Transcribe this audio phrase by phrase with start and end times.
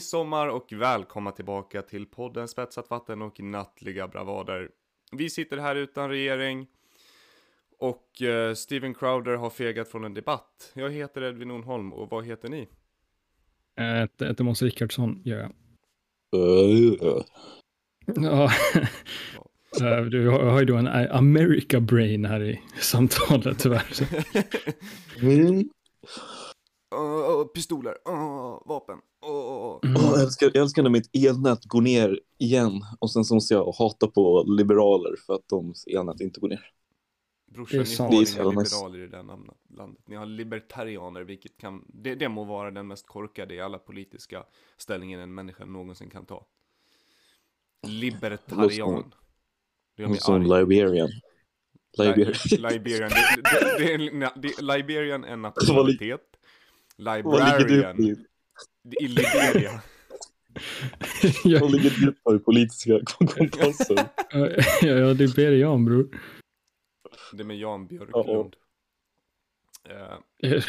[0.00, 4.70] midsommar och välkomna tillbaka till podden Spetsat vatten och nattliga bravader.
[5.12, 6.66] Vi sitter här utan regering
[7.78, 10.72] och uh, Steven Crowder har fegat från en debatt.
[10.74, 12.68] Jag heter Edvin Onholm och vad heter ni?
[13.74, 15.52] Jag heter Måns Rickardsson, gör jag.
[18.16, 18.52] Ja,
[19.80, 23.86] Eh, du har har ju då en America Brain här i samtalet tyvärr.
[25.22, 25.68] Mm.
[26.94, 28.98] Uh, pistoler, uh, vapen.
[29.26, 29.90] Uh.
[29.90, 30.02] Mm.
[30.02, 33.72] Jag, älskar, jag älskar när mitt elnät går ner igen och sen så måste jag
[33.72, 36.72] hata på liberaler för att de elnät inte går ner.
[37.50, 40.02] Brorsan, Det är ni har inga liberaler i det här landet.
[40.06, 44.44] Ni har libertarianer, vilket kan, det, det må vara den mest korkade i alla politiska
[44.76, 46.46] ställningen en människa någonsin kan ta.
[47.86, 49.14] Libertarian.
[49.96, 50.42] Det gör Som.
[50.42, 51.08] Liberian.
[51.98, 52.32] Liberian.
[52.50, 53.10] Li- Liberian.
[53.78, 56.29] Det, det, det, Liberian är en nationalitet.
[57.00, 58.00] Librarian
[59.00, 59.82] i Liberia.
[61.44, 63.96] jag, Vad ligger du på i politiska kompassen?
[64.30, 64.50] jag,
[64.82, 66.08] jag är liberian bror.
[67.32, 68.56] Det med Jan Björklund.
[69.88, 70.18] Eh,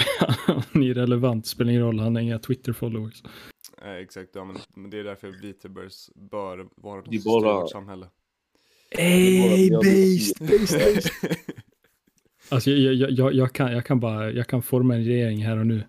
[0.46, 3.23] Han är irrelevant, spelar ingen roll, han har inga Twitter-followers.
[3.82, 7.62] eh, exakt, ja, men, men det är därför VTubers bör vara Det är styr bara-
[7.62, 8.06] vårt samhälle.
[8.95, 11.12] Bara- based, based, based.
[12.50, 15.58] Alltså jag, jag, jag, jag, kan, jag kan bara, jag kan forma en regering här
[15.58, 15.84] och nu.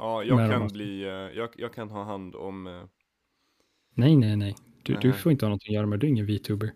[0.00, 2.72] Ja, jag kan bli, eh, jag, jag kan ha hand om, eh,
[3.94, 4.56] Nej, nej, nej.
[4.82, 5.18] Du, du Nej.
[5.18, 6.72] får inte ha något att göra med du är ingen VTuber.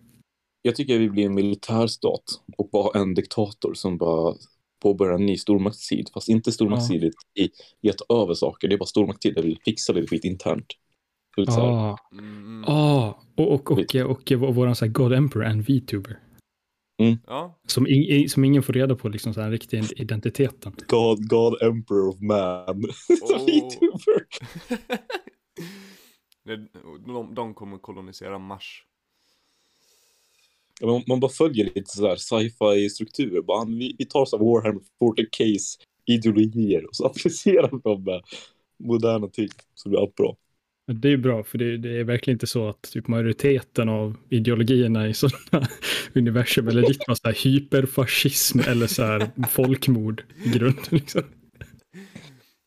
[0.62, 2.24] Jag tycker vi blir en militärstat
[2.56, 4.34] och bara en diktator som bara
[4.82, 6.08] påbörjar en ny stormaktstid.
[6.14, 8.68] Fast inte stormaktstid i, i att ta över saker.
[8.68, 10.66] Det är bara stormaktstid där vi fixar lite skit internt.
[11.36, 13.24] Så här, Ah, mm, ah.
[13.36, 16.18] Och, och, och, och, och våran så här God Emperor är en VTuber.
[17.26, 20.72] Ja, Som, in, som ingen får reda på, liksom så här, riktiga identiteten.
[20.88, 22.84] God, God Emperor of Man.
[23.22, 23.44] Oh.
[23.46, 24.26] VTuber.
[26.44, 26.68] Det-
[27.06, 28.84] de, de kommer kolonisera Mars.
[30.80, 33.42] Ja, man, man bara följer lite så här sci-fi strukturer.
[33.42, 38.04] Bara, vi, vi tar så här Warhammer 40 case ideologier och så applicerar vi dem
[38.04, 38.22] med
[38.78, 39.48] moderna ting.
[39.74, 40.36] Så blir allt bra.
[40.86, 44.16] Men Det är bra, för det, det är verkligen inte så att typ majoriteten av
[44.28, 45.66] ideologierna i sådana
[46.14, 50.84] universum eller ditt var så här hyperfascism eller så här folkmord i grunden.
[50.90, 51.22] Liksom.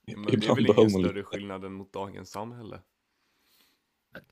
[0.07, 2.79] Men det är väl ingen större skillnad än mot dagens samhälle.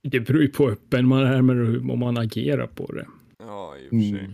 [0.01, 3.07] Det beror ju på hur öppen man är med hur man agerar på det.
[3.39, 4.09] Ja, i och för sig.
[4.09, 4.33] Mm.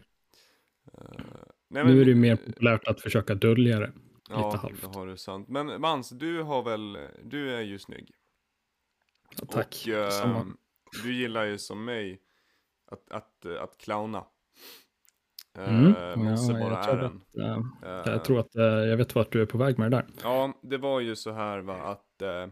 [0.94, 1.26] Eh,
[1.70, 3.92] nej, Nu är det ju mer populärt att försöka dölja det.
[4.30, 4.82] Ja, halvt.
[4.82, 5.50] det har du sant.
[5.50, 8.12] Men Mans, du har väl, du är ju snygg.
[9.50, 9.84] Tack.
[9.88, 10.46] Och eh,
[11.04, 12.22] du gillar ju som mig
[12.92, 14.26] att, att, eh, att clowna.
[15.58, 16.20] Eh, Mm.
[16.26, 19.32] Mosse Ja, bara jag, tror att, eh, Eh, jag tror att eh, jag vet vart
[19.32, 20.06] du är på väg med det där.
[20.24, 22.48] Ja, det var ju så här va att eh,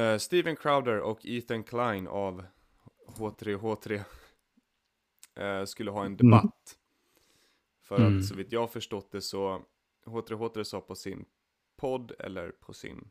[0.00, 2.44] eh, Steven Crowder och Ethan Klein av
[3.06, 4.00] H3H3
[5.36, 6.78] eh, skulle ha en debatt.
[7.82, 8.18] För Mm.
[8.18, 9.62] att så vitt jag förstått det så
[10.06, 11.24] H3H3 sa på sin
[11.76, 13.10] podd eller på sin,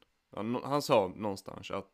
[0.63, 1.91] han sa någonstans att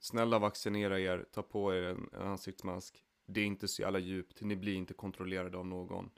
[0.00, 3.02] snälla vaccinera er, ta på er en, en ansiktsmask.
[3.26, 6.10] Det är inte så jävla djupt, ni blir inte kontrollerade av någon.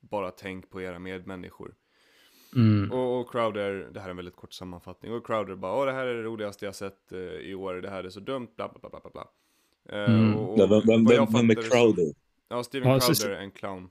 [0.00, 1.74] Bara tänk på era medmänniskor.
[2.56, 2.92] Mm.
[2.92, 5.12] Och, och Crowder, det här är en väldigt kort sammanfattning.
[5.12, 7.90] Och Crowder bara, åh det här är det roligaste jag sett eh, i år, det
[7.90, 9.28] här är så dumt, bla bla bla bla bla.
[9.98, 10.36] Eh, Mm.
[10.36, 12.14] och- och Ja, vem, vem, vem, vem är Crowder?
[12.48, 13.90] Ja, Steven Crowder är en clown.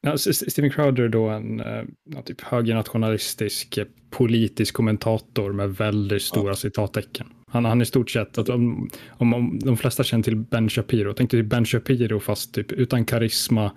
[0.00, 1.82] Ja, Steven Crowder är då en eh,
[2.14, 7.26] ja, typ högernationalistisk eh, politisk kommentator med väldigt stora citattecken.
[7.50, 10.68] Han, han är i stort sett, att om, om, om de flesta känner till Ben
[10.68, 13.72] Shapiro, tänk dig Ben Shapiro fast typ utan karisma,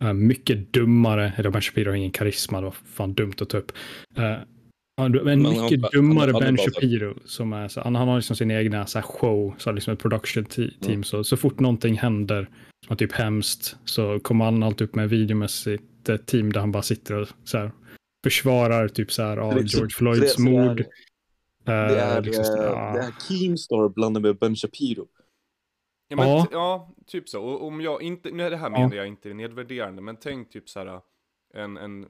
[0.00, 3.58] eh, mycket dummare, eller Ben Shapiro har ingen karisma, det var fan dumt att ta
[3.58, 3.72] upp.
[5.00, 8.08] Eh, ja, en mycket han- dummare han är Ben Shapiro, som är så, han, han
[8.08, 11.04] har liksom sin egna så här, show, så här, liksom ett production te- team, Mm.
[11.04, 12.48] så, så fort någonting händer
[12.86, 16.72] som är typ hemskt så kommer han alltid upp med videomässigt ett team där han
[16.72, 17.72] bara sitter och så här,
[18.24, 20.84] försvarar typ så här av är George Floyds det- det är- mord.
[21.64, 22.92] Det är, Eh, liksom, eh, ja.
[22.92, 25.06] det är Keemstar blandat med Ben Shapiro.
[26.08, 26.46] Ja, men, Ja.
[26.52, 26.94] ja.
[27.06, 27.42] typ så.
[27.44, 28.78] Och om jag inte, nej det här Ja.
[28.80, 31.00] menar jag inte är nedvärderande, men tänk typ så här
[31.54, 32.06] en, en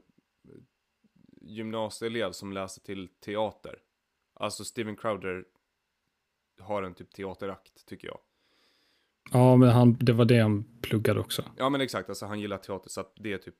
[1.44, 3.78] gymnasieelev som läser till teater.
[4.34, 5.44] Alltså Steven Crowder
[6.60, 8.18] har en typ teaterakt, tycker jag.
[9.32, 11.44] ja, men han, det var det han pluggade också.
[11.56, 13.54] Ja men exakt, alltså han gillar teater så att det är typ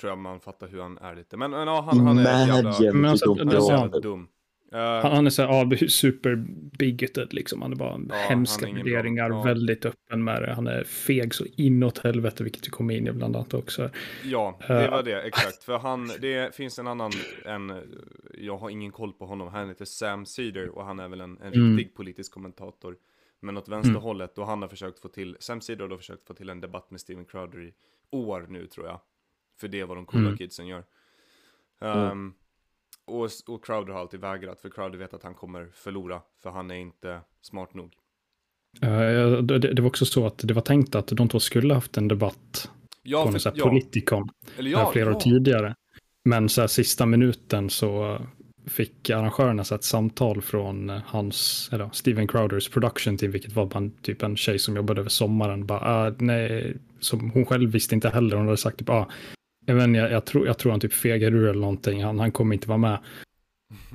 [0.00, 1.36] Tror jag man fattar hur han är lite.
[1.36, 3.66] Men, men ja, han, han är jävla, Imagine Men alltså, typ om det- han är
[3.66, 3.78] så ja.
[3.80, 4.28] jävla dum.
[4.72, 5.48] Eh, Han, han är så här,
[5.80, 6.36] ja, super
[6.78, 7.62] bigoted liksom.
[7.62, 9.42] Han är bara Ja, hemska värderingar, ja.
[9.42, 10.52] väldigt öppen med det.
[10.54, 13.90] Han är feg så inåt helvete, vilket vi kommer in i bland annat också.
[14.24, 15.64] Ja, det Eh, var det, exakt.
[15.64, 17.12] För han, det finns en annan,
[17.44, 17.82] en,
[18.38, 19.48] jag har ingen koll på honom.
[19.48, 21.76] Han heter Sam Cedar och han är väl en, en Mm.
[21.76, 22.96] riktig politisk kommentator.
[23.40, 26.50] Men åt vänsterhållet och han har försökt få till, Sam Cedar har försökt få till
[26.50, 27.72] en debatt med Steven Crowder i
[28.10, 29.00] år nu tror jag.
[29.60, 30.36] För det är vad de coola Mm.
[30.38, 30.84] kidsen gör.
[31.80, 32.34] Ehm,
[33.08, 36.70] och, och Crowder har alltid vägrat, för Crowder vet att han kommer förlora, för han
[36.70, 37.92] är inte smart nog.
[38.82, 41.96] Eh, det, det var också så att det var tänkt att de två skulle haft
[41.96, 42.70] en debatt
[43.02, 44.28] Ja, på här ja, Politicon
[44.58, 45.16] eller ja, flera ja.
[45.16, 45.74] år tidigare.
[46.24, 48.18] Men så här, sista minuten så
[48.66, 53.76] fick arrangörerna så ett samtal från eh, hans, eller Steven Crowders production team, vilket var
[53.76, 55.66] en, typ en tjej som jobbade över sommaren.
[55.66, 58.36] Bara, ah, nej, som hon själv visste inte heller.
[58.36, 59.08] Hon hade sagt typ, ah,
[59.68, 62.04] jag, vet, inte, jag, jag, tror, jag tror han typ fegar ur eller någonting.
[62.04, 62.98] Han, han kommer inte vara med.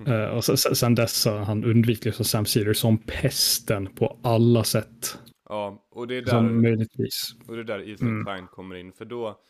[0.07, 4.63] Eh, och sen sen dess har han undvikit liksom Sam Cedar som pesten på alla
[4.63, 5.17] sätt.
[5.49, 7.35] Ja, och det är Som där, möjligtvis.
[7.47, 8.25] och det är där Ethan Mm.
[8.25, 8.93] Klein kommer in.
[8.93, 9.41] För då,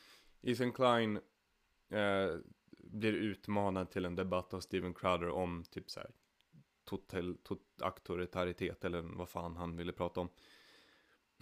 [0.44, 1.16] Ethan Klein
[1.94, 2.36] eh,
[2.84, 6.10] blir utmanad till en debatt av Steven Crowder om typ så här
[6.90, 10.30] total, tot, auktoritaritet eller vad fan han ville prata om.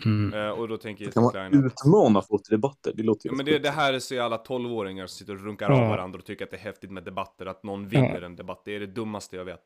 [0.05, 0.33] Mm.
[0.33, 2.93] Eh, och då tänker Kan Ethan man Klein att utmana folk till debatter?
[2.95, 5.45] Det låter ju Ja, men det, det här är så alla tolvåringar som sitter och
[5.45, 5.81] runkar Ja.
[5.81, 8.25] av varandra och tycker att det är häftigt med debatter, att någon vinner Ja.
[8.25, 8.61] en debatt.
[8.65, 9.63] Det är det dummaste jag vet.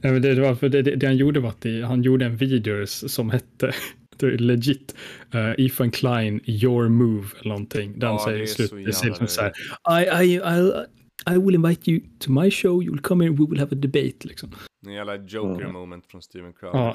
[0.00, 2.02] Ja, men det, det, var för det, det, det han gjorde var att det, han
[2.02, 3.72] gjorde en video som hette
[4.38, 4.94] legit
[5.34, 7.98] uh, Ethan Klein Your Move eller någonting.
[7.98, 9.52] Den Ja, säger i slutet så så här,
[10.22, 10.72] I, I, I,
[11.34, 14.28] I will invite you to my show, you'll come in, we will have a debate
[14.28, 14.54] liksom.
[14.86, 15.72] En jävla joker Mm.
[15.72, 16.78] moment från Steven Crowder.
[16.78, 16.94] Ja,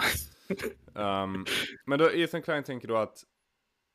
[0.96, 1.46] Ehm,
[1.86, 3.24] men då Ethan Klein tänker då att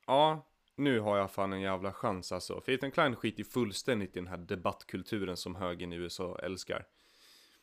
[0.06, 0.46] ja,
[0.76, 2.60] nu har jag fan en jävla chans alltså.
[2.60, 6.86] För Ethan Klein skiter fullständigt i den här debattkulturen som högern i USA älskar.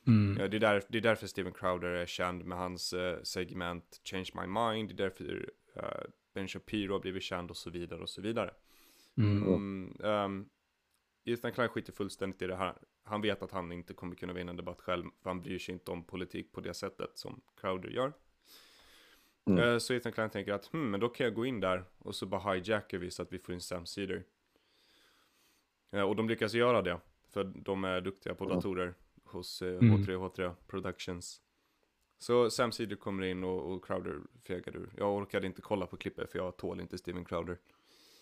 [0.08, 3.22] mm, Ja, det, är där, det är därför Steven Crowder är känd med hans eh,
[3.24, 4.90] segment Change My Mind.
[4.90, 8.52] Det är därför eh, Ben Shapiro har blivit känd och så vidare och så vidare.
[9.18, 10.50] mm, Mm, ehm,
[11.26, 12.78] Ethan Klein skiter fullständigt i det här.
[13.04, 15.06] Han vet att han inte kommer kunna vinna en debatt själv.
[15.24, 18.14] För han bryr sig inte om politik på det sättet som Crowder gör.
[19.46, 19.64] Mm.
[19.64, 22.16] Eh, så Ethan Klein tänker att hmm, men då kan jag gå in där och
[22.16, 24.24] så bara hijackar vi så att vi får in Sam Cedar.
[25.92, 27.00] Eh, och de lyckas göra det.
[27.30, 28.94] För de är duktiga på datorer
[29.24, 29.98] hos eh, Mm.
[29.98, 31.42] H3H3 Productions.
[32.18, 34.90] Så Sam Cedar kommer in och, och Crowder fegar ur.
[34.98, 37.58] Jag orkade inte kolla på klippet för jag tål inte Steven Crowder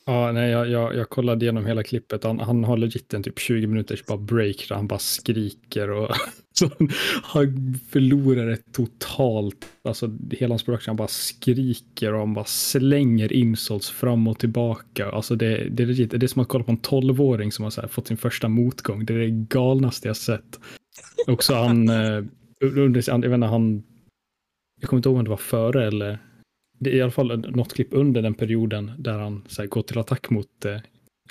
[0.05, 2.23] ja nej, jag, jag, jag kollade igenom hela klippet.
[2.23, 6.09] Han, han har legit en typ 20 minuters bara break där han bara skriker och
[6.53, 6.69] så
[7.23, 9.65] han förlorar det totalt.
[9.83, 15.11] Alltså hela hans production, han bara skriker och han bara slänger insults fram och tillbaka.
[15.11, 17.69] Alltså det, det är legit, det är som att kolla på en 12-åring som har
[17.69, 19.05] så här fått sin första motgång.
[19.05, 20.59] Det är det galnaste jag sett.
[21.27, 22.23] Också han, eh,
[22.61, 23.83] under, jag vet inte, han,
[24.81, 26.19] jag kommer inte ihåg om det var före eller
[26.79, 29.81] det är i alla fall något klipp under den perioden där han så här, går
[29.81, 30.79] till attack mot eh,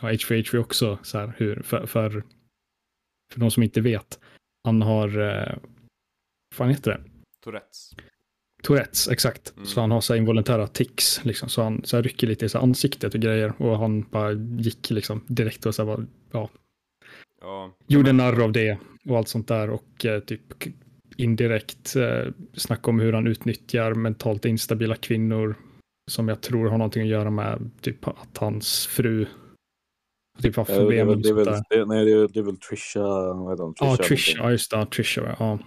[0.03, 2.11] ja, H4H4 också, så här, hur, för, för,
[3.33, 4.21] för de som inte vet.
[4.65, 5.55] Han har, eh,
[6.51, 7.01] vad fan heter det?
[7.45, 7.91] Tourettes.
[8.63, 9.53] Tourettes, exakt.
[9.57, 9.67] Mm.
[9.67, 11.49] Så han har så här involontära tics, liksom.
[11.49, 13.63] så han så här, rycker lite i så här, ansiktet och grejer.
[13.63, 16.51] Och han bara gick liksom direkt och så här, bara, ja,
[17.43, 17.73] Ja.
[17.87, 18.79] gjorde narr av det
[19.09, 19.71] och allt sånt där.
[19.71, 20.41] Och eh, typ
[21.17, 25.55] indirekt eh, snacka om hur han utnyttjar mentalt instabila kvinnor.
[26.11, 29.27] Som jag tror har någonting att göra med typ att hans fru
[30.43, 32.43] typ har Ja, det är problem väl, det är väl, nej, det är, det är
[32.43, 33.75] väl Trisha, vad heter hon?
[33.79, 33.97] Ja.
[33.97, 35.59] Trisha, ja just det, Trisha, ja.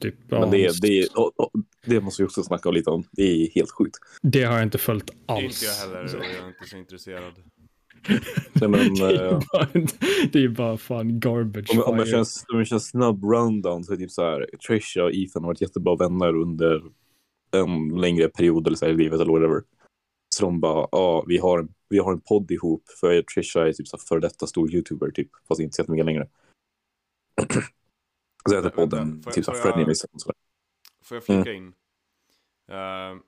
[0.00, 1.50] Typ, ja, Men det, det, och, och,
[1.86, 3.04] det måste vi också snacka lite om.
[3.12, 3.96] Det är helt sjukt.
[4.22, 5.42] det har jag inte följt alls.
[5.42, 7.32] Inte jag heller, och jag är inte så intresserad.
[8.52, 9.66] Nej, men, det, är eh, bara,
[10.32, 13.92] det är bara fan garbage om, om, jag känns, om jag känns snabb rundown så
[13.92, 14.46] är det typ så här.
[14.66, 16.82] Trisha och Ethan har varit jättebra vänner under
[17.50, 19.62] en längre period eller så här, i livet eller whatever.
[20.34, 22.82] Så de bara, ja, vi har, en, vi har en podd ihop.
[23.00, 26.28] För Trisha är typ så före detta stor youtuber, typ, fast inte så jättemycket längre.
[28.48, 30.10] så heter podden får jag- typ så får här Fred jag- Nilsson.
[31.04, 31.66] Får jag flika in?
[32.70, 33.20] Eh,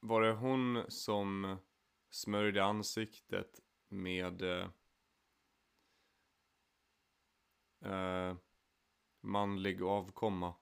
[0.00, 1.56] var det hon som
[2.10, 3.46] smörjde ansiktet
[3.88, 4.68] med eh,
[7.84, 8.36] eh,
[9.22, 10.54] manlig avkomma?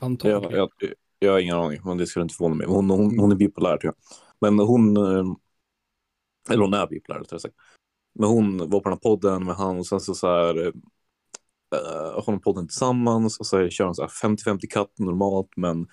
[0.00, 0.56] Antagligen.
[0.58, 2.66] Jag, jag, jag har ingen aning, men det skulle inte förvåna mig.
[2.66, 4.18] Hon, hon, hon är bipolär tror jag.
[4.40, 5.34] Men hon, eh,
[6.50, 7.54] eller hon är bipolär rättare sagt.
[8.14, 10.72] Men hon var på den här podden med han och sen så, så här, äh,
[12.14, 15.86] har de podden tillsammans och så här, kör de så här 50-50 katt normalt men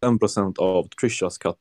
[0.00, 1.60] 5% av Trishas katt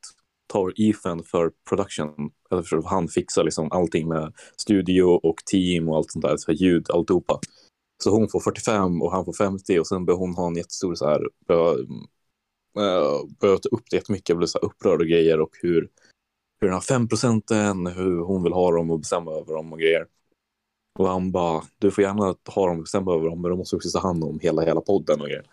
[0.52, 2.32] tar Ethan för production.
[2.52, 6.52] Eller för han fixar liksom allting med studio och team och allt sånt där, så
[6.52, 7.40] ljud, alltihopa.
[8.04, 10.96] Så hon får 45 och han får 50 och sen börjar hon ha en jättestor
[10.96, 11.76] så här, eh,
[13.40, 15.90] Börjar ta upp det jättemycket, blir så här upprörd och grejer och hur,
[16.62, 19.80] hur den här 5 procenten, hur hon vill ha dem och bestämma över dem och
[19.80, 20.06] grejer.
[21.00, 23.76] Och han bara, du får gärna ha dem och bestämma över dem, men de måste
[23.76, 25.46] också ta hand om hela, hela podden och grejer.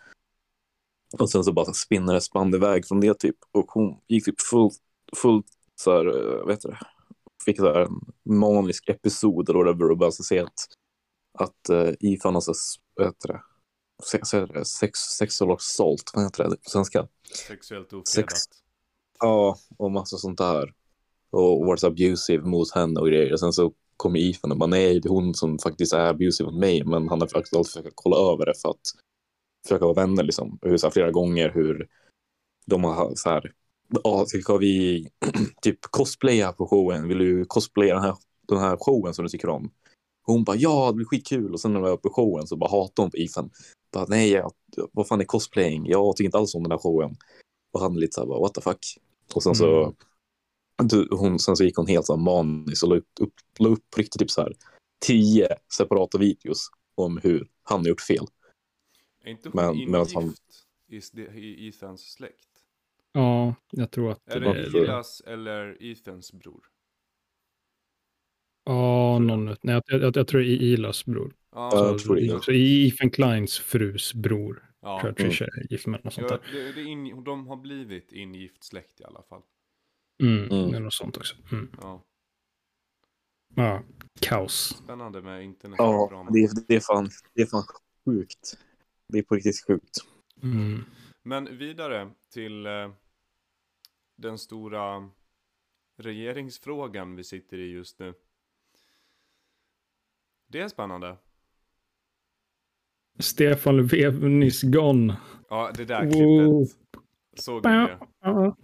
[1.19, 3.35] Och sen så bara spinner det spann iväg från det typ.
[3.51, 4.79] Och hon gick typ fullt,
[5.17, 6.79] fullt så här, eh, vet du det,
[7.45, 7.99] fick så här en
[8.35, 10.67] manisk episod eller whatever och så se att,
[11.39, 12.53] att uh, Ethan har så,
[12.97, 13.41] vet du det,
[14.03, 17.07] se, sex, sexual assault, vad heter det på svenska?
[17.47, 18.07] Sexuellt ofredat.
[18.07, 18.33] Sex.
[19.19, 20.73] Ja, och massa sånt där.
[21.31, 23.33] Och varit så abusive mot henne och grejer.
[23.33, 26.51] Och sen så kommer Ethan och bara nej, det är hon som faktiskt är abusive
[26.51, 26.83] mot mig.
[26.83, 28.81] Men han har faktiskt alltid försökt kolla över det för att
[29.67, 30.59] försöka vara vänner liksom.
[30.61, 31.87] Hur, så här, flera gånger hur
[32.65, 33.53] de har så här,
[34.03, 35.07] ja, ska vi
[35.61, 37.07] typ cosplaya på showen?
[37.07, 38.15] Vill du cosplaya den här,
[38.47, 39.71] den här showen som du tycker om?
[40.21, 41.53] Hon bara ja, det blir skitkul.
[41.53, 43.49] Och sen när vi var på showen så bara hatar hon på Ethan.
[43.93, 44.51] Bara, nej, jag,
[44.91, 45.85] vad fan är cosplaying?
[45.85, 47.15] Jag tycker inte alls om den här showen.
[47.73, 48.79] Och han lite så här, bara, what the fuck?
[49.35, 49.83] Och sen så,
[50.81, 50.87] Mm.
[50.87, 52.19] du, hon, sen så gick hon helt så här
[52.83, 54.53] och la upp, upp, la upp riktigt typ så här
[55.05, 58.25] tio separata videos om hur han har gjort fel.
[59.23, 60.35] Är inte hon Men- ingift han-
[61.37, 62.48] i Ethans släkt?
[63.11, 66.63] Ja, jag tror att Är det det eller Ethans bror?
[68.63, 69.45] Ja, någon...
[69.45, 71.35] Nej, jag, jag, jag tror det är Ilas bror.
[71.51, 72.29] Ja, Ja, jag tror det.
[72.29, 74.71] Så, så Ethan Kleins frus bror.
[74.81, 74.99] ja.
[74.99, 76.51] Tror jag Trisha är gift med något sånt Ja, där.
[76.53, 79.41] det, det är in, de har blivit ingift släkt i alla fall.
[80.23, 80.71] Mm, Mm.
[80.71, 81.35] Det är något sånt också.
[81.51, 81.71] Mm.
[81.81, 82.03] Ja.
[83.55, 83.83] Ja,
[84.19, 84.53] kaos.
[84.83, 85.75] Spännande med internet.
[85.79, 87.63] Ja, det, är- det, är fan, det är fan
[88.05, 88.57] sjukt.
[89.07, 89.97] Det är på riktigt sjukt.
[90.43, 90.85] Mm.
[91.23, 92.91] Men vidare till eh,
[94.15, 95.09] den stora
[95.97, 98.13] regeringsfrågan vi sitter i just nu.
[100.47, 101.17] Det är spännande.
[103.19, 105.17] Stefan Löfven is gone.
[105.49, 106.77] Ja, det där klippet.
[107.37, 107.99] Såg ni det?
[108.21, 108.55] Ja.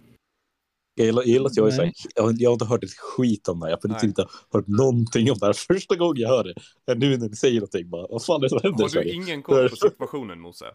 [0.94, 2.84] Jag gillar, jag gillar att jag är så här, jag, har- jag har inte hört
[2.84, 3.70] ett skit om det här.
[3.70, 4.04] Jag har Nej.
[4.04, 5.52] inte hört någonting om det här.
[5.74, 7.90] Första gången jag hör det nu när ni säger någonting.
[7.90, 8.82] Bara, vad fan är det som händer?
[8.84, 10.66] Har du ingen koll på situationen Mose?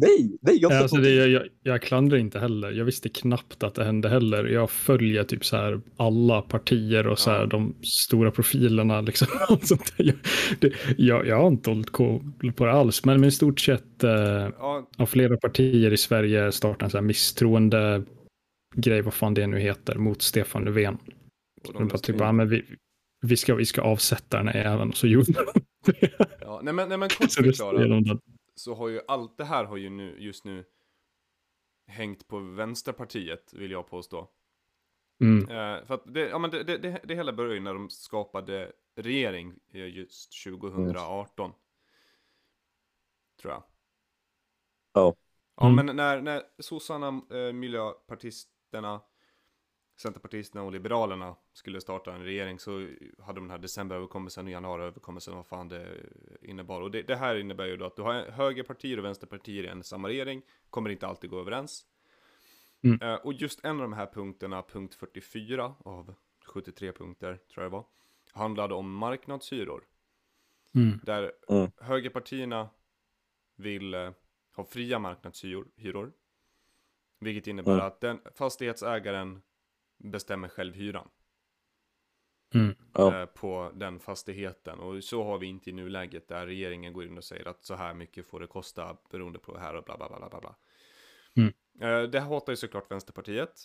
[0.00, 2.70] Nej, nej, jag Alltså det, jag, jag, jag klandrar inte heller.
[2.70, 4.44] Jag visste knappt att det hände heller.
[4.44, 7.46] Jag följer typ så här alla partier och så här Ja.
[7.46, 9.00] de stora profilerna.
[9.00, 9.28] Liksom.
[9.96, 10.14] Jag,
[10.60, 14.10] det, jag, jag har inte hållit koll på det alls, men, i stort sett eh,
[14.58, 18.02] Ja, har flera partier i Sverige startat en så här misstroende
[18.76, 20.98] grej, vad fan det nu heter, mot Stefan Löfven.
[21.68, 22.64] och De bara typ, ja, men vi,
[23.26, 24.88] vi, ska, vi ska avsätta den här även.
[24.88, 25.60] Och så gjorde de
[25.92, 26.10] det.
[26.40, 28.20] ja, nej, men, nej men kort förklarat.
[28.58, 30.64] Så har ju allt det här har ju nu just nu
[31.86, 34.28] hängt på Vänsterpartiet vill jag påstå.
[35.20, 35.42] Mm.
[35.42, 38.72] Eh, för att det, ja, men det, det, det, hela började ju när de skapade
[38.94, 41.52] regering eh, just 2018.
[43.40, 43.62] Tror jag.
[44.92, 45.14] Ja.
[45.56, 45.86] Ja, Mm.
[45.86, 49.00] men när, när sossarna, eh, miljöpartisterna,
[50.00, 52.70] centerpartisterna och liberalerna skulle starta en regering så
[53.18, 55.88] hade de den här decemberöverenskommelsen och januariöverenskommelsen vad fan det
[56.42, 56.80] innebar.
[56.80, 59.82] Och det, det här innebär ju då att du har högerpartier och vänsterpartier i en
[59.82, 61.86] samma regering, kommer inte alltid gå överens.
[62.82, 63.02] Mm.
[63.02, 66.14] Eh, och just en av de här punkterna, punkt 44 av
[66.46, 67.84] 73 punkter tror jag det var,
[68.32, 69.84] handlade om marknadshyror.
[70.74, 71.00] Mm.
[71.02, 71.70] Där Mm.
[71.80, 72.68] högerpartierna
[73.56, 74.10] vill eh,
[74.56, 75.68] ha fria marknadshyror.
[75.76, 76.12] hyror.
[77.20, 77.86] Vilket innebär Mm.
[77.86, 79.42] att den fastighetsägaren
[79.98, 81.08] bestämmer själv hyran.
[82.54, 82.74] Mm.
[82.94, 83.20] Ja.
[83.20, 84.78] eh, på den fastigheten.
[84.78, 87.74] Och så har vi inte i nuläget där regeringen går in och säger att så
[87.74, 90.56] här mycket får det kosta beroende på det här och bla bla bla bla bla.
[91.36, 91.52] Mm.
[91.80, 93.58] Eh, det hatar ju såklart Vänsterpartiet.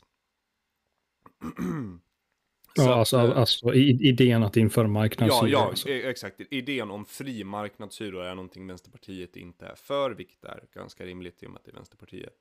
[2.75, 5.49] Så Ja, att, alltså, eh, alltså idén att införa Ja, marknadshyror.
[5.49, 5.89] ja alltså.
[5.89, 6.41] e- exakt.
[6.53, 11.45] Idén om fri marknadshyror är någonting Vänsterpartiet inte är för, vilket är ganska rimligt i
[11.45, 12.37] och med att det är Vänsterpartiet.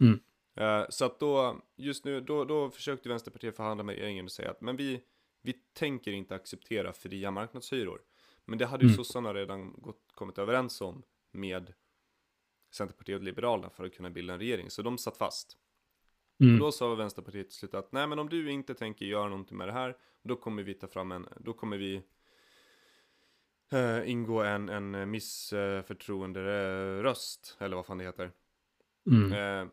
[0.00, 0.20] Mm.
[0.54, 4.50] Eh, så att då, just nu, då, då försökte Vänsterpartiet förhandla med regeringen och säga
[4.50, 5.02] att men vi,
[5.42, 8.02] vi tänker inte acceptera fria marknadshyror.
[8.44, 8.96] Men det hade ju Mm.
[8.96, 11.72] sossarna redan gått, kommit överens om med
[12.74, 15.56] Centerpartiet och Liberalerna för att kunna bilda en regering, så de satt fast.
[16.40, 16.58] Mm.
[16.58, 19.68] Då sa Vänsterpartiet till slut att nej men om du inte tänker göra någonting med
[19.68, 22.02] det här Då kommer vi ta fram en, då kommer vi
[23.72, 28.32] eh, ingå en, en missförtroenderöst Eller vad fan det heter
[29.10, 29.32] Mm.
[29.32, 29.66] eh,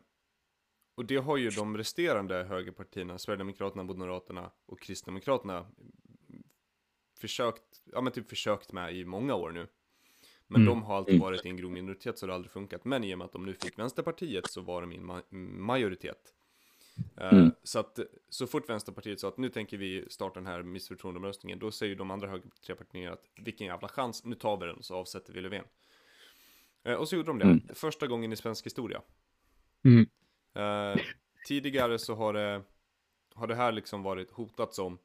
[0.98, 5.66] Och det har ju de resterande högerpartierna Sverigedemokraterna, Moderaterna och Kristdemokraterna
[7.20, 9.66] Försökt, ja men typ försökt med i många år nu
[10.46, 10.66] Men Mm.
[10.74, 11.22] de har alltid Mm.
[11.22, 13.32] varit i en grov minoritet så det har aldrig funkat Men i och med att
[13.32, 16.34] de nu fick Vänsterpartiet så var de i en ma- majoritet
[17.16, 17.50] Eh, Mm.
[17.62, 21.70] Så att så fort Vänsterpartiet sa att nu tänker vi starta den här missförtroendeomröstningen, då
[21.70, 24.94] säger de andra höger tre partierna att vilken jävla chans, nu tar vi den så
[24.96, 25.64] avsätter vi Löfven.
[26.84, 27.60] Eh, och så gjorde de det, Mm.
[27.74, 29.02] första gången i svensk historia.
[30.58, 31.00] Eh,
[31.46, 32.62] tidigare så har det,
[33.34, 34.98] har det här liksom varit hotat som,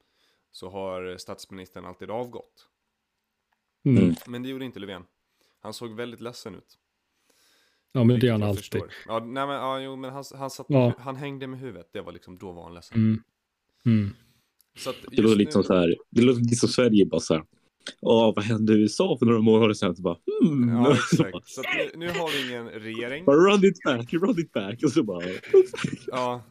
[0.51, 2.67] så har statsministern alltid avgått.
[3.86, 4.03] Mm.
[4.03, 4.15] Mm.
[4.27, 5.05] Men det gjorde inte Löfven.
[5.60, 6.77] Han såg väldigt ledsen ut.
[7.91, 8.57] Ja, men det är han alltid.
[8.60, 8.93] förstår.
[9.07, 10.93] Ja, nej men, ja, jo, men han, han, satt, Ja.
[11.00, 11.89] han hängde med huvudet.
[11.93, 12.98] Det var liksom, då var han ledsen.
[12.98, 13.24] Mm.
[13.86, 14.15] Mm.
[14.77, 17.22] Så att Det låter nu- lite som så här, det låter lite som Sverige bara
[17.22, 17.43] så här.
[18.01, 19.95] Åh, vad hände i USA för några månader sedan?
[19.95, 20.69] Så bara, hmm.
[20.69, 21.49] Ja, exakt.
[21.49, 23.25] Så att nu, nu har vi ingen regering.
[23.25, 24.83] bara, run it back, run it back.
[24.83, 25.25] Och så bara,
[26.07, 26.43] Ja,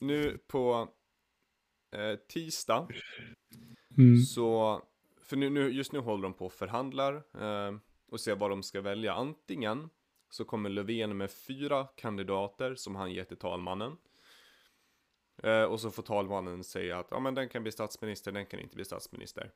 [0.00, 0.88] nu på
[1.96, 2.88] eh, tisdag
[3.98, 4.16] Mm.
[4.18, 4.82] så,
[5.22, 7.76] för nu, nu, just nu håller de på och förhandlar eh,
[8.12, 9.14] och ser vad de ska välja.
[9.14, 9.88] Antingen
[10.30, 13.96] så kommer Löfven med fyra kandidater som han ger till talmannen.
[15.42, 18.60] Eh, och så får talmannen säga att ja, men den kan bli statsminister, den kan
[18.60, 19.50] inte bli statsminister.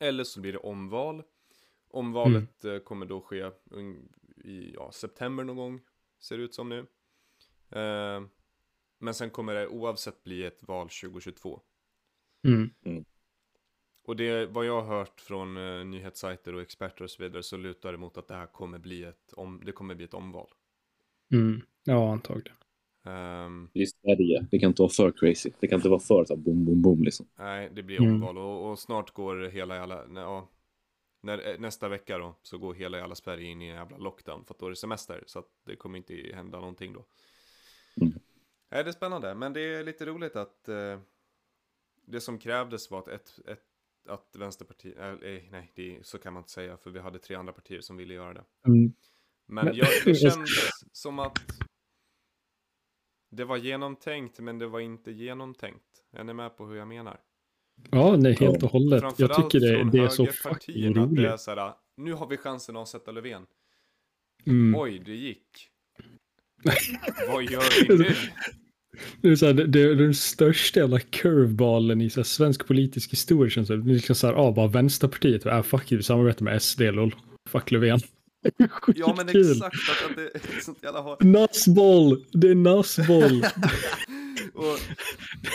[0.00, 1.22] Eller så blir det omval.
[1.88, 3.50] Omvalet eh, kommer då ske
[4.44, 5.80] i ja, september någon gång,
[6.18, 6.78] ser det ut som nu.
[7.70, 8.22] Eh,
[8.98, 11.60] men sen kommer det oavsett bli ett val 2022.
[12.44, 13.04] Mm.
[14.02, 17.56] Och det, vad jag har hört från eh, nyhetssajter och experter och så vidare så
[17.56, 20.48] lutar det mot att det här kommer bli ett, om, det kommer bli ett omval.
[21.32, 21.60] Mm.
[21.84, 22.56] Ja, antagligen.
[23.06, 25.50] Ehm, det är Sverige, det kan inte vara för crazy.
[25.60, 27.26] Det kan inte vara för så här, boom, boom, boom liksom.
[27.38, 28.14] nej, det blir Mm.
[28.14, 30.50] omval och, och snart går hela jävla, ja,
[31.20, 34.44] när, eh, nästa vecka då så går hela jävla Sverige in i en jävla lockdown
[34.44, 37.04] för att då är det semester så att det kommer inte hända någonting då.
[38.00, 38.12] Mm.
[38.70, 40.98] Nej, det är spännande, men det är lite roligt att eh,
[42.06, 43.62] det som krävdes var att ett, ett
[44.08, 47.36] att Vänsterpartiet, äh, nej, nej, det, så kan man inte säga för vi hade tre
[47.36, 48.44] andra partier som ville göra det.
[48.66, 48.92] Mm.
[49.46, 50.50] Men jag, det känns
[50.92, 51.38] som att
[53.30, 55.82] det var genomtänkt, men det var inte genomtänkt.
[56.12, 57.20] Är ni med på hur jag menar?
[57.90, 59.04] Ja, nej, helt och hållet.
[59.16, 61.40] Jag tycker det, det är så fucking det är roligt.
[61.40, 63.46] så här, nu har vi chansen att avsätta Löfven.
[64.46, 64.80] Mm.
[64.80, 65.68] Oj, det gick.
[67.28, 68.14] Vad gör vi nu?
[69.20, 72.66] Det är, så här, det, det är den största jävla curveballen i så här, svensk
[72.66, 73.50] politisk historia.
[73.50, 73.82] Känns det.
[73.82, 76.80] det är liksom så här, ah, bara Vänsterpartiet, ah, fuck it, vi samarbetar med SD,
[76.80, 77.14] lol.
[77.48, 78.00] Fuck Löfven.
[78.94, 81.20] Ja, men exakt, att, att det sånt jävla hat.
[81.22, 82.24] Nassboll!
[82.32, 83.44] Det är nassboll!
[84.54, 84.78] Och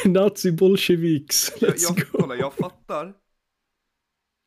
[0.05, 1.51] Nazi-bolsjeviks!
[1.61, 3.13] jag, jag, kolla, jag fattar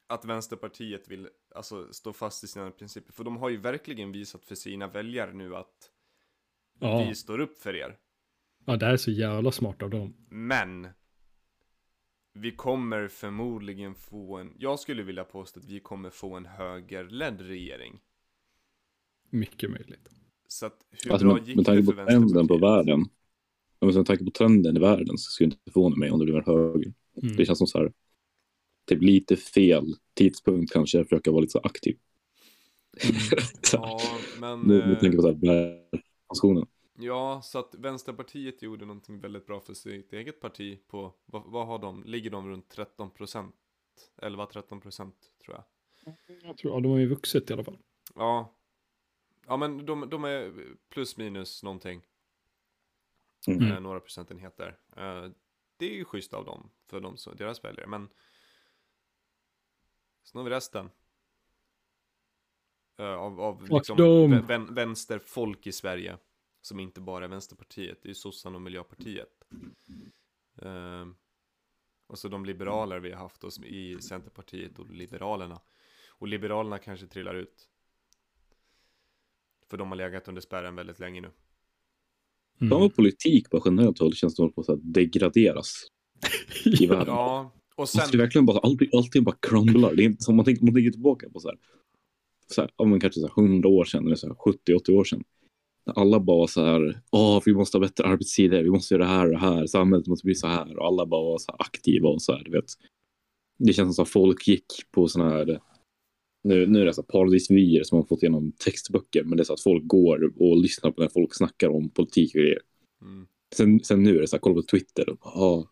[0.09, 3.13] att Vänsterpartiet vill alltså, stå fast i sina principer.
[3.13, 5.91] För de har ju verkligen visat för sina väljare nu att
[6.81, 7.05] Ja.
[7.09, 7.97] vi står upp för er.
[8.67, 10.15] ja, det här är så jävla smart av dem.
[10.29, 10.89] Men
[12.33, 17.41] vi kommer förmodligen få en, jag skulle vilja påstå att vi kommer få en högerledd
[17.41, 18.01] regering.
[19.35, 20.09] Mycket möjligt.
[20.49, 23.01] Så att hur Alltså, bra med, gick med det tanke för på trenden på världen.
[23.79, 26.19] Ja, men Med tanke på trenden i världen så skulle det inte förvåna mig om
[26.19, 26.95] det blir en höger.
[27.23, 27.37] Mm.
[27.37, 27.93] Det känns som så här,
[28.87, 31.99] typ lite fel tidpunkt kanske, att försöka vara lite så aktiv.
[33.63, 34.01] så här, Ja,
[34.41, 34.61] men...
[34.61, 36.67] med, med eh, tanke på så här, bärfunktionen.
[36.99, 41.67] Ja, så att Vänsterpartiet gjorde någonting väldigt bra för sitt eget parti på, vad, vad
[41.67, 43.55] har de, ligger de runt 13 procent?
[44.23, 45.65] 11-13 procent tror jag.
[46.43, 47.79] Jag tror, ja, de har ju vuxit i alla fall.
[48.15, 48.55] Ja,
[49.47, 50.53] ja men de, de är
[50.89, 52.03] plus minus någonting,
[53.47, 53.73] Mm.
[53.73, 54.79] eh, några procentenheter.
[54.97, 55.27] Eh,
[55.77, 58.09] det är ju schysst av dem, för de, som- deras väljare, men
[60.23, 60.91] sen har vi resten.
[62.97, 64.33] Eh, av av liksom dem.
[64.35, 66.19] vä- vän, vänsterfolk i Sverige.
[66.61, 69.45] Som inte bara är Vänsterpartiet, det är ju sossarna och Miljöpartiet.
[70.63, 71.07] Eh,
[72.07, 75.61] och så de liberaler vi har haft oss i Centerpartiet och Liberalerna.
[76.09, 77.69] Och Liberalerna kanske trillar ut.
[79.71, 81.29] För de har legat under spärren väldigt länge nu.
[82.59, 82.81] Fan Mm.
[82.81, 85.87] vad politik på generellt håll känns håller på att degraderas
[86.65, 87.07] i världen.
[87.15, 88.19] Ja, och det sen...
[88.19, 89.95] verkligen bara, allting, allting bara crumblar.
[89.95, 91.59] Det är inte som man tänker, man tänker tillbaka på så här,
[92.47, 95.05] så här ja, men kanske så här 100 år sedan eller så här 70-80 år
[95.05, 95.25] sedan.
[95.87, 99.05] När alla bara var så här, åh, vi måste ha bättre arbetstider, vi måste göra
[99.05, 101.53] det här och det här, samhället måste bli så här och alla bara var så
[101.53, 102.65] här aktiva och så här, du vet.
[103.59, 105.61] Det känns som att folk gick på såna här,
[106.45, 109.53] nu, nu är det så paradisvyer som man fått genom textböcker, men det är så
[109.53, 112.61] att folk går och lyssnar på när folk snackar om politik och grejer.
[113.03, 113.27] Mm.
[113.57, 115.69] Sen, sen nu är det så här, kolla på Twitter och bara, ah,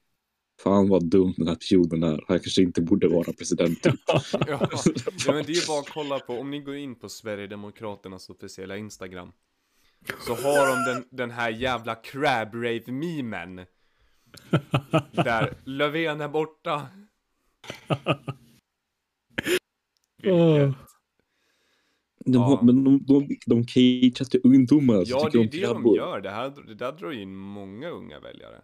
[0.62, 2.24] fan vad dum den här personen är.
[2.28, 3.82] Han kanske inte borde vara president.
[3.82, 3.94] typ.
[4.06, 4.68] Ja, ja,
[5.32, 8.76] men det är ju bara att kolla på, om ni går in på Sverigedemokraternas officiella
[8.76, 9.32] Instagram
[10.26, 13.56] Så har de den, den här jävla crab rave memen
[15.12, 16.86] Där Löfven är borta
[20.22, 20.74] De,
[22.24, 22.60] Ja.
[22.62, 25.04] men de, de, de cagear till ungdomar.
[25.04, 28.20] som Ja, det är det de gör, det, här, det där drar in många unga
[28.20, 28.60] väljare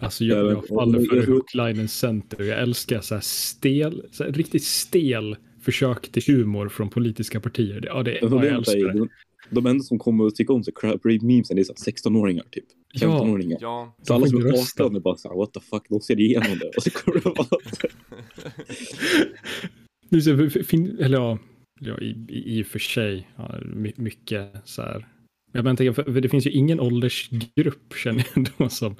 [0.00, 2.42] Alltså jag, jag Ja, faller för hooklinen center.
[2.44, 7.80] Jag älskar så här stel, så här riktigt stel försök till humor från politiska partier.
[7.80, 8.98] Det- Ja, det, ja, jag älskar det.
[8.98, 9.08] de,
[9.50, 12.64] de enda som kommer att tycka om så crab memesen, är så här 16-åringar typ.
[12.92, 13.08] Ja.
[13.08, 13.58] 15-åringar.
[13.60, 14.84] Ja, Så alla De som är inte rösta.
[14.84, 16.70] 18 är bara såhär, what the fuck, de ser igenom det.
[16.76, 17.24] Och så kommer det
[20.16, 21.38] är fin- eller ja,
[21.80, 25.08] ja i, i, i och för sig, ja, my- mycket så här.
[25.52, 28.96] Jag bara tänker, för, för det finns ju ingen åldersgrupp känner jag då som,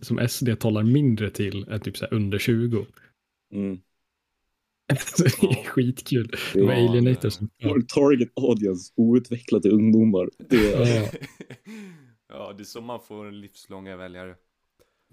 [0.00, 2.86] som, SD talar mindre till än typ så här under 20.
[3.54, 3.78] Mm.
[4.98, 6.30] Så det är skitkul.
[6.54, 7.50] Det var Ja, Alienator det- som...
[7.56, 7.76] Ja.
[7.94, 10.28] Target audience, outvecklade ungdomar.
[10.48, 11.08] Det är, Ja.
[12.28, 14.34] ja, det är så man får livslånga väljare.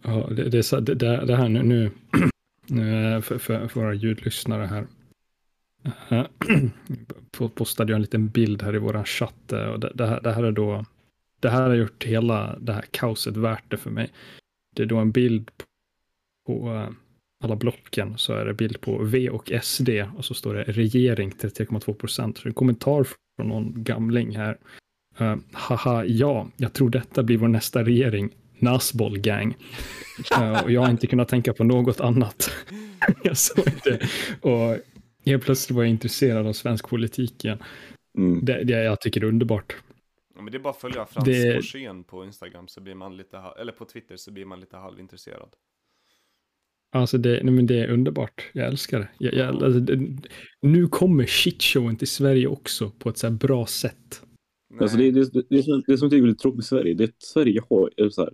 [0.04, 1.86] Ja, det, det, är så, det, det det här nu, nu
[3.16, 4.88] eh, för, för, för våra ljudlyssnare här.
[5.84, 6.26] Eh,
[7.56, 10.32] postade jag en liten bild här i våran chatt eh, och det, det, här, det
[10.32, 10.86] här är då,
[11.40, 14.12] det här har gjort hela det här kaoset värt det för mig.
[14.76, 15.52] Det är då en bild
[16.48, 16.90] på eh,
[17.44, 21.32] alla blocken så är det bild på V och SD och så står det regering
[21.32, 22.38] 33,2 procent.
[22.38, 24.58] Så en kommentar från någon gamling här.
[25.22, 28.30] Uh, haha, ja, jag tror detta blir vår nästa regering.
[28.60, 29.58] Nasboll gang.
[30.38, 32.52] Uh, och jag har inte kunnat tänka på något annat.
[33.24, 34.00] jag såg det.
[34.42, 34.78] Och
[35.30, 37.58] helt plötsligt var jag intresserad av svensk politik igen.
[38.18, 38.46] mm.
[38.46, 39.76] Det, det jag tycker är underbart.
[40.36, 43.18] Ja, men det är bara att följa Frans Det- Forsén på Instagram så blir man
[43.18, 45.50] lite, eller på Twitter så blir man lite halvintresserad.
[46.92, 48.50] Alltså det, nej men det är underbart.
[48.54, 49.10] Jag älskar det.
[49.18, 50.18] Jag, jag, alltså det
[50.62, 54.22] nu kommer shitshowen till Sverige också på ett så här bra sätt.
[54.70, 54.80] Nej.
[54.82, 56.94] Alltså det, det, det, det, som, det som jag tycker är väldigt tråkigt med Sverige,
[56.94, 58.34] det är att Sverige har, är så här,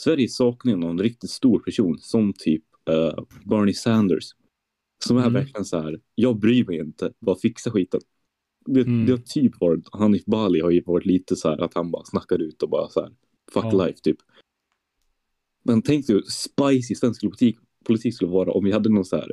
[0.00, 4.24] Sverige saknar någon riktigt stor person som typ eh, Bernie Sanders.
[5.06, 5.32] Som är Mm.
[5.32, 8.00] verkligen så här, jag bryr mig inte, bara fixa skiten.
[8.66, 9.06] Det, Mm.
[9.06, 12.04] det har typ varit, Hanif Bali har ju varit lite så här att han bara
[12.04, 13.10] snackar ut och bara så här,
[13.52, 13.86] fuck Ja.
[13.86, 14.16] life typ.
[15.64, 19.16] Men tänk dig hur spicy svensk politik, politik skulle vara om vi hade någon så
[19.16, 19.32] här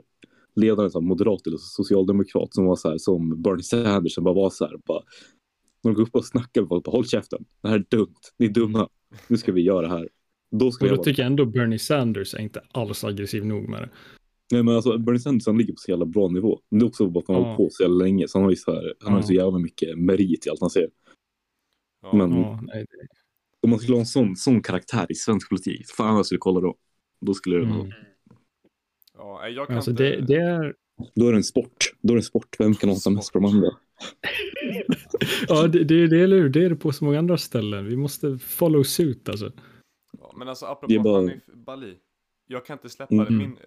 [0.55, 4.49] ledare som moderat eller socialdemokrat som var så här som Bernie Sanders som bara var
[4.49, 5.03] så här bara
[5.83, 8.45] de går upp och snackar med folk bara håll käften, det här är dumt, ni
[8.45, 8.89] är dumma,
[9.27, 10.09] nu ska vi göra det här.
[10.51, 13.45] Då skulle Och jag då vara, tycker jag ändå Bernie Sanders är inte alls aggressiv
[13.45, 13.89] nog med det.
[14.51, 16.59] Nej men alltså Bernie Sanders han ligger på så jävla bra nivå.
[16.69, 17.47] Men det är också bara att han har Ja.
[17.47, 19.59] hållit på så jävla länge så han har ju så här, han har så jävla
[19.59, 20.89] mycket merit i allt han säger.
[22.01, 22.13] Ja.
[22.13, 23.07] Men Ja, nej, det,
[23.61, 26.39] om man skulle ha en sån, sån karaktär i svensk politik, fan vad jag skulle
[26.39, 26.75] kolla då.
[27.21, 27.91] Då skulle det vara, mm.
[29.17, 30.03] Ja, jag kan alltså inte...
[30.03, 30.75] det, det är...
[31.15, 31.93] då är det en sport.
[32.01, 33.69] Då är det en sport, vem kan hata mest på de andra?
[35.47, 36.49] Ja, det, det, det, är, eller hur?
[36.49, 37.85] det är det på så många andra ställen.
[37.85, 39.51] Vi måste follow suit alltså.
[40.19, 41.95] Ja, men alltså Det apropå är bara- Hanif Bali.
[42.47, 43.21] Jag kan inte släppa det.
[43.29, 43.37] Mhm.
[43.37, 43.57] Min, eh,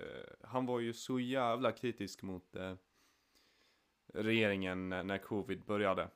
[0.52, 2.74] han var ju så jävla kritisk mot eh,
[4.14, 6.10] regeringen när, när covid började.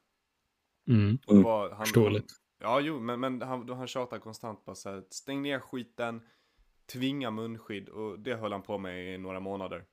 [0.88, 1.18] Mm.
[1.26, 2.32] Och var, han, Förståeligt.
[2.58, 6.20] Ja, jo, men, men han, då han tjatade konstant bara så här, stäng ner skiten,
[6.86, 9.84] tvinga munskydd och det höll han på med i några månader.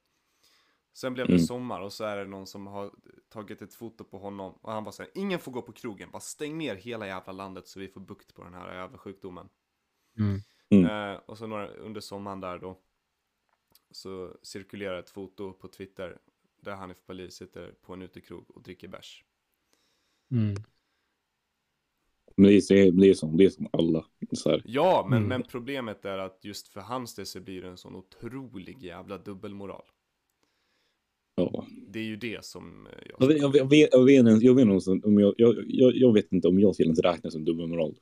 [0.94, 1.46] Sen blev det Mm.
[1.46, 2.92] sommar och så är det någon som har
[3.30, 6.20] tagit ett foto på honom och han bara säger ingen får gå på krogen, bara
[6.20, 9.50] stäng ner hela jävla landet så vi får bukt på den här jävla sjukdomen.
[10.20, 10.40] Mm.
[10.70, 10.86] Mm.
[10.86, 12.82] Eh, och så några, under sommaren där då
[13.94, 16.18] så cirkulerar ett foto på Twitter
[16.62, 19.24] där Hanif Bali sitter på en utekrog och dricker bärs.
[20.32, 20.56] Mm.
[22.38, 24.06] Men det är, det är, det är, som, det är som alla.
[24.32, 24.62] Så här.
[24.66, 25.30] Ja, men, Mm.
[25.30, 29.18] men problemet är att just för hans del så blir det en sån otrolig jävla
[29.18, 29.84] dubbelmoral.
[31.36, 31.68] Ja.
[31.88, 33.16] Det är ju det som jag...
[33.20, 35.96] Jag vet, jag, vet, jag, vet, jag, vet, jag, vet, ens om jag, jag, jag,
[35.96, 37.96] jag vet inte om jag ens räkna som dubbelmoral.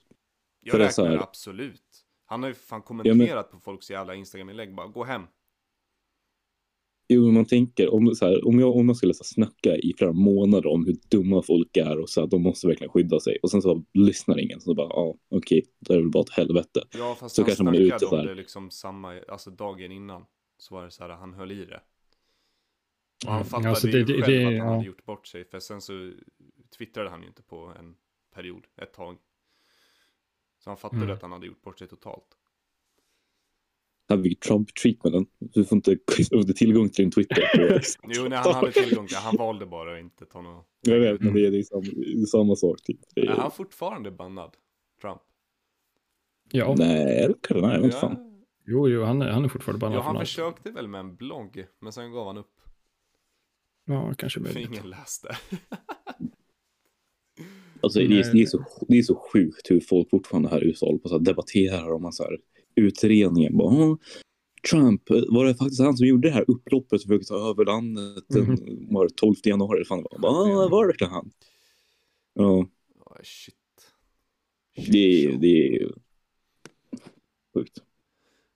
[0.62, 2.06] jag för räknar så här- absolut.
[2.26, 5.22] Han har ju fan men- kommenterat på folks jävla Instagram-inlägg bara, gå hem.
[7.14, 9.94] Jo, man tänker om, så här, om, jag, om jag skulle så här, snacka i
[9.98, 13.38] flera månader om hur dumma folk är och så att de måste verkligen skydda sig
[13.44, 16.30] och sen så lyssnar ingen så bara ja okej, då är det väl bara ett
[16.30, 16.82] helvete.
[16.94, 20.26] Ja, fast Så han kanske man är ute om det liksom samma, alltså dagen innan.
[20.58, 21.82] Så var det så här, han höll i det.
[23.26, 24.74] Och han fattade Alltså, ju det- det- själv det- att han ja.
[24.74, 25.46] hade gjort bort sig.
[25.46, 26.12] För sen så
[26.78, 27.96] twittrade han ju inte på en
[28.36, 29.18] period, ett tag.
[30.64, 31.16] Så han fattade Mm.
[31.16, 32.38] att han hade gjort bort sig totalt.
[34.12, 35.26] Här fick Trump-treatmenten.
[35.40, 35.98] Du får inte,
[36.32, 37.44] du tillgång till din Twitter.
[38.08, 40.68] Jo, när han hade tillgång till han valde bara att inte ta något.
[40.82, 42.82] jag vet, men det är, är, samma, det är samma sak.
[42.84, 43.00] Typ.
[43.16, 44.56] Är han fortfarande bannad?
[45.02, 45.22] Trump?
[46.52, 48.16] Ja, Nej, det kan nej, jag vet inte Ja,
[48.66, 50.28] jo, jo, han är, han är fortfarande bannad ja, han allt.
[50.28, 52.62] försökte väl med en blogg, men sen gav han upp.
[53.86, 54.72] Ja, kanske För möjligt.
[54.72, 55.38] ingen läste.
[57.82, 60.68] Alltså, det, är, det, är så, det är så sjukt hur folk fortfarande här i
[60.68, 62.38] USA håller på så här, debatterar om en så här
[62.76, 63.58] utredningen.
[63.58, 63.98] Bara, "Åh,
[64.72, 68.24] Trump, var det faktiskt han som gjorde det här upploppet och försökte ta över landet
[68.28, 68.88] den Mhm.
[68.94, 69.86] var det 12 januari?
[69.86, 70.20] Fan var.
[70.20, 71.32] Bara, "Ah, var det verkligen han?
[72.34, 72.44] Ja,
[73.06, 73.56] Oh, shit.
[74.92, 75.94] det är, det är
[77.54, 77.78] sjukt.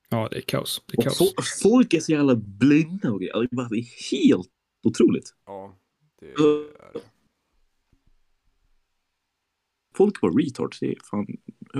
[0.09, 0.81] Ja, det är kaos.
[0.85, 1.19] Det är kaos.
[1.21, 3.47] fo- folk är så jävla blinda och grejer.
[3.69, 4.49] Det är helt
[4.83, 5.33] otroligt.
[5.45, 5.77] Ja,
[6.19, 6.99] det är det.
[9.95, 10.79] Folk bara retards.
[10.79, 11.27] Det är fan,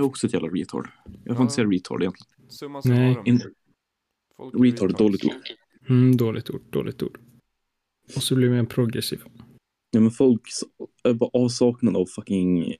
[0.00, 0.88] är också ett jävla retard.
[1.04, 1.42] Jag får Ja.
[1.42, 2.50] inte säga retard egentligen.
[2.50, 3.40] Summa Nej, in-
[4.38, 4.94] Retard är retards.
[4.98, 5.32] dåligt ord.
[5.88, 7.20] Mm, dåligt ord, dåligt ord.
[8.16, 9.22] Och så blir man progressiv.
[9.90, 10.42] Ja, men folk
[11.04, 12.74] är bara avsaknad av fucking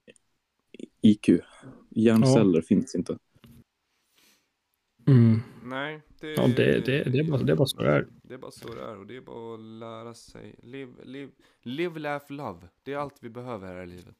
[1.02, 1.28] IQ.
[1.90, 3.18] Hjärnceller finns inte.
[5.08, 5.40] Mm.
[5.64, 8.06] Nej, det, Ja, det, det, det, är bara, det är bara så det är.
[8.22, 10.54] det är bara så det är och det är bara att lära sig.
[10.62, 12.68] Live, live, live, laugh, love.
[12.82, 14.16] Det är allt vi behöver här i livet.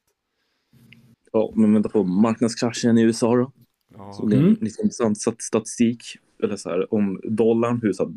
[1.37, 3.51] Ja, men vänta på marknadskraschen i USA då.
[3.93, 4.49] Ja, Så det är Mm.
[4.53, 6.03] en lite intressant stat- statistik.
[6.43, 8.13] Eller så här, om dollarn, hur så här,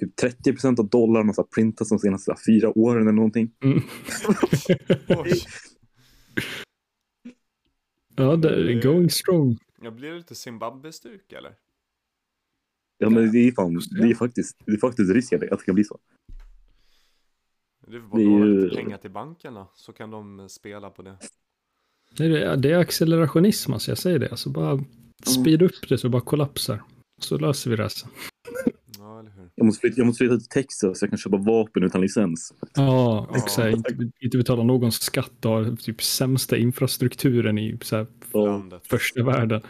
[0.00, 3.12] typ 30 procent av dollarn har så här printats de senaste här, fyra åren eller
[3.12, 3.50] någonting.
[3.64, 3.78] Mm.
[8.16, 9.58] Ja, det är going strong.
[9.82, 11.54] Jag blir lite Zimbabwe-stuk eller?
[12.98, 15.74] Ja, men det är fan, det är faktiskt, det är faktiskt risken att det kan
[15.74, 15.98] bli så.
[17.86, 21.16] Det är bara låna ju- pengar till bankerna så kan de spela på det.
[22.16, 24.28] Det är, det är accelerationism, alltså jag säger det.
[24.30, 24.84] Alltså bara
[25.26, 26.82] speed upp det så det bara kollapsar.
[27.20, 27.82] Så löser vi det.
[27.84, 28.06] Alltså.
[28.98, 29.48] Ja, eller hur?
[29.54, 32.54] Jag måste flytta, jag måste flytta till Texas så jag kan köpa vapen utan licens.
[32.60, 32.68] Ja,
[33.30, 33.36] Ja.
[33.36, 33.76] exakt.
[33.76, 38.82] Inte, inte betala någon skatt och ha typ sämsta infrastrukturen i så här, Ja, Landet.
[38.86, 39.60] första världen.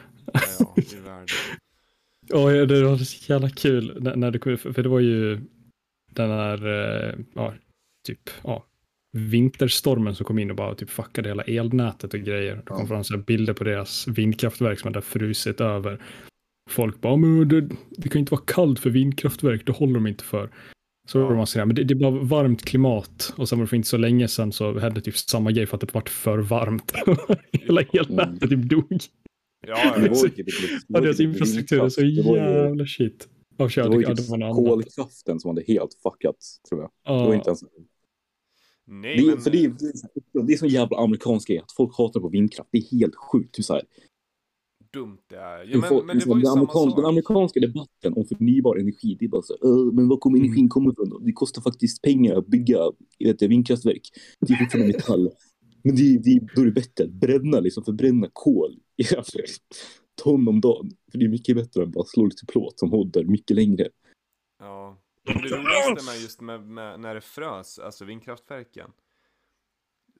[0.59, 1.27] Ja, i världen.
[2.29, 5.01] Ja, ja, det var så jävla kul när, när det kom, för för det var
[5.01, 5.41] ju
[6.11, 7.55] den här, eh, ja,
[8.07, 8.65] typ, ja,
[9.17, 12.57] vinterstormen som kom in och bara typ fuckade hela elnätet och grejer.
[12.57, 13.05] Det kom Ja.
[13.05, 16.03] fram bilder på deras vindkraftverk som hade frusit över.
[16.71, 20.25] Folk bara, men det, det kan inte vara kallt för vindkraftverk, det håller de inte
[20.25, 20.51] för.
[21.09, 21.27] Så Ja.
[21.29, 23.35] var man sådär, men det, det är bara varmt klimat.
[23.37, 25.77] Och sen var det för inte så länge sedan så hände typ samma grej för
[25.77, 26.93] att det vart för varmt.
[27.53, 28.87] Hela elnätet typ dog.
[29.67, 32.37] Ja, Det ja, var ju typ- Ja, var ju deras typ infrastruktur är så var
[32.37, 33.29] jävla shit.
[33.57, 36.37] Ja, Det var ju ja, typ var kolkraften som hade helt fuckat,
[36.69, 36.91] tror jag.
[37.05, 37.35] Det var Ja.
[37.35, 37.61] inte ens...
[38.87, 39.41] Nej, Det är, men...
[39.41, 42.69] för det är, det är, det är jävla amerikansk grej att folk hatar på vindkraft.
[42.73, 43.83] Det är helt sjukt hur så här,
[44.93, 45.65] dumt det är.
[45.65, 46.97] Ja, men, folk- men det var ju den, amerikan, sak.
[46.97, 50.47] den amerikanska debatten om förnybar energi, det är bara så "Äh, men var kommer Mm.
[50.49, 51.25] energin komma ifrån?
[51.25, 52.79] Det kostar faktiskt pengar att bygga
[53.19, 54.03] vet, vindkraftverk.
[54.41, 55.31] Det är fortfarande metall.
[55.85, 59.05] Men det, det, då är det bättre att bränna, liksom förbränna kol i
[60.23, 60.91] ton om dagen.
[61.13, 63.89] För det är mycket bättre än bara slå lite plåt som håller mycket längre.
[64.59, 65.02] Ja.
[65.25, 68.93] Det roligaste med just med, med när det frös, alltså vindkraftverken.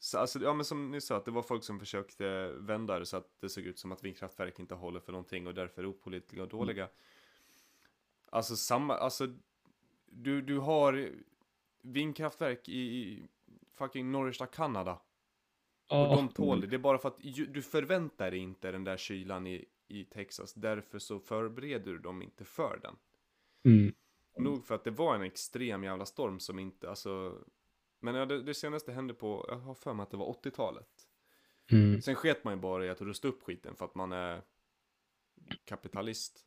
[0.01, 3.07] Så, alltså, ja men som ni sa, att det var folk som försökte vända det
[3.07, 5.87] så att det såg ut som att vindkraftverk inte håller för någonting och därför är
[5.87, 6.89] opålitliga och dåliga.
[8.31, 9.29] Alltså samma, alltså
[10.07, 11.11] du, du har
[11.83, 13.29] vindkraftverk i, i
[13.73, 15.01] fucking norra Kanada.
[15.89, 16.67] Och de tål det.
[16.67, 20.55] Det är bara för att du förväntar dig inte den där kylan i, i Texas.
[20.55, 22.97] Därför så förbereder du dem inte för den.
[23.65, 23.95] Mm.
[24.37, 27.39] Nog för att det var en extrem jävla storm som inte, alltså
[28.01, 30.89] Men ja, det, det senaste hände på, jag har för mig att det var 80-talet
[31.73, 32.03] Mm.
[32.03, 34.43] Sen sket man ju bara i att rusta upp skiten för att man är
[35.65, 36.41] kapitalist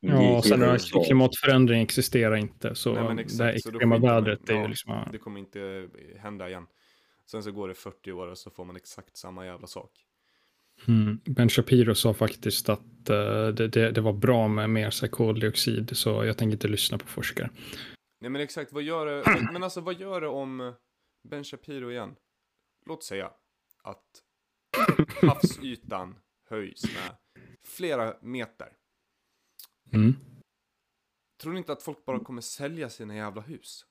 [0.00, 2.74] Det är Ja, sen är klimatförändring existerar inte.
[2.74, 4.92] Så Nej, men det exakt, här så då extrema vädret är ja, ju liksom...
[4.92, 5.08] ja.
[5.12, 6.66] Det kommer inte hända igen
[7.26, 10.07] Sen så går det 40 år och så får man exakt samma jävla sak
[10.86, 11.20] Mm.
[11.24, 15.96] Ben Shapiro sa faktiskt att eh, det, det, det var bra med mer så koldioxid,
[15.96, 17.50] så jag tänker inte lyssna på forskare.
[18.20, 20.74] Nej men exakt, vad gör det, men alltså vad gör det om
[21.28, 22.16] Ben Shapiro igen?
[22.86, 23.30] Låt säga
[23.82, 24.04] att
[25.22, 26.18] havsytan
[26.50, 27.16] höjs med
[27.66, 28.68] flera meter.
[29.92, 30.14] Mm.
[31.42, 33.84] Tror ni inte att folk bara kommer sälja sina jävla hus?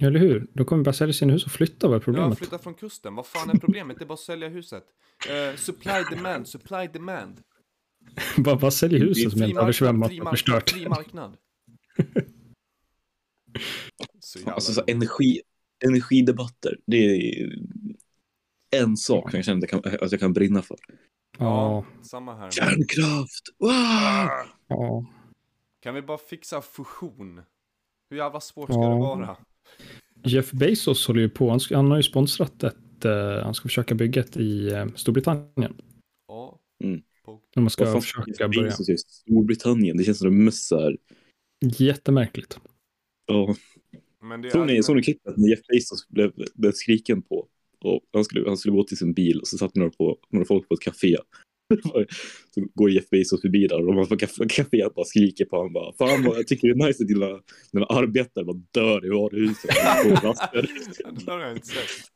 [0.00, 0.46] Eller hur?
[0.52, 2.38] De kommer bara sälja sina hus och flytta, vad är Ja, problemet?
[2.38, 3.14] flytta från kusten.
[3.14, 3.98] Vad fan är problemet?
[3.98, 4.84] Det är bara att sälja huset.
[5.30, 7.40] Eh, supply demand, supply demand.
[8.36, 10.70] bara, bara sälj huset som helt översvämmat och förstört.
[10.70, 11.36] fri marknad.
[14.20, 15.40] Så jävla Alltså så energi,
[15.84, 17.52] energidebatter, det är
[18.76, 20.76] en sak som jag känner att jag kan, att jag kan brinna för.
[21.38, 22.50] Ja, samma här.
[22.50, 23.42] Kärnkraft!
[23.58, 23.70] Wow!
[24.68, 25.06] ja.
[25.80, 27.42] Kan vi bara fixa fusion?
[28.10, 28.88] Hur jävla svårt ska Ja.
[28.88, 29.36] det vara?
[30.24, 33.62] Jeff Bezos håller ju på, han, ska, han har ju sponsrat ett, eh, han ska
[33.62, 35.74] försöka bygga ett i eh, Storbritannien.
[36.28, 36.60] Ja.
[36.84, 37.02] Mm.
[37.56, 38.72] När man ska försöka börja.
[38.86, 40.96] det i Storbritannien, det känns som de mössar.
[41.78, 42.60] Jättemärkligt.
[43.26, 43.54] Ja.
[44.22, 44.82] Men det Såg ni, är...
[44.82, 47.48] såg ni klippet när Jeff Bezos blev, blev skriken på?
[47.80, 50.46] Och han, skulle, han skulle gå till sin bil och så satt några, på, några
[50.46, 51.16] folk på ett café.
[52.54, 55.72] Så går Jeff Bezos förbi där och de på café, caféet bara skriker på honom.
[55.72, 57.40] Bara, Fan vad jag tycker det är nice att dina,
[57.72, 59.70] dina arbetare bara dör i varuhuset.
[60.20, 60.68] på raster."
[61.04, 62.10] Det där har jag inte sett.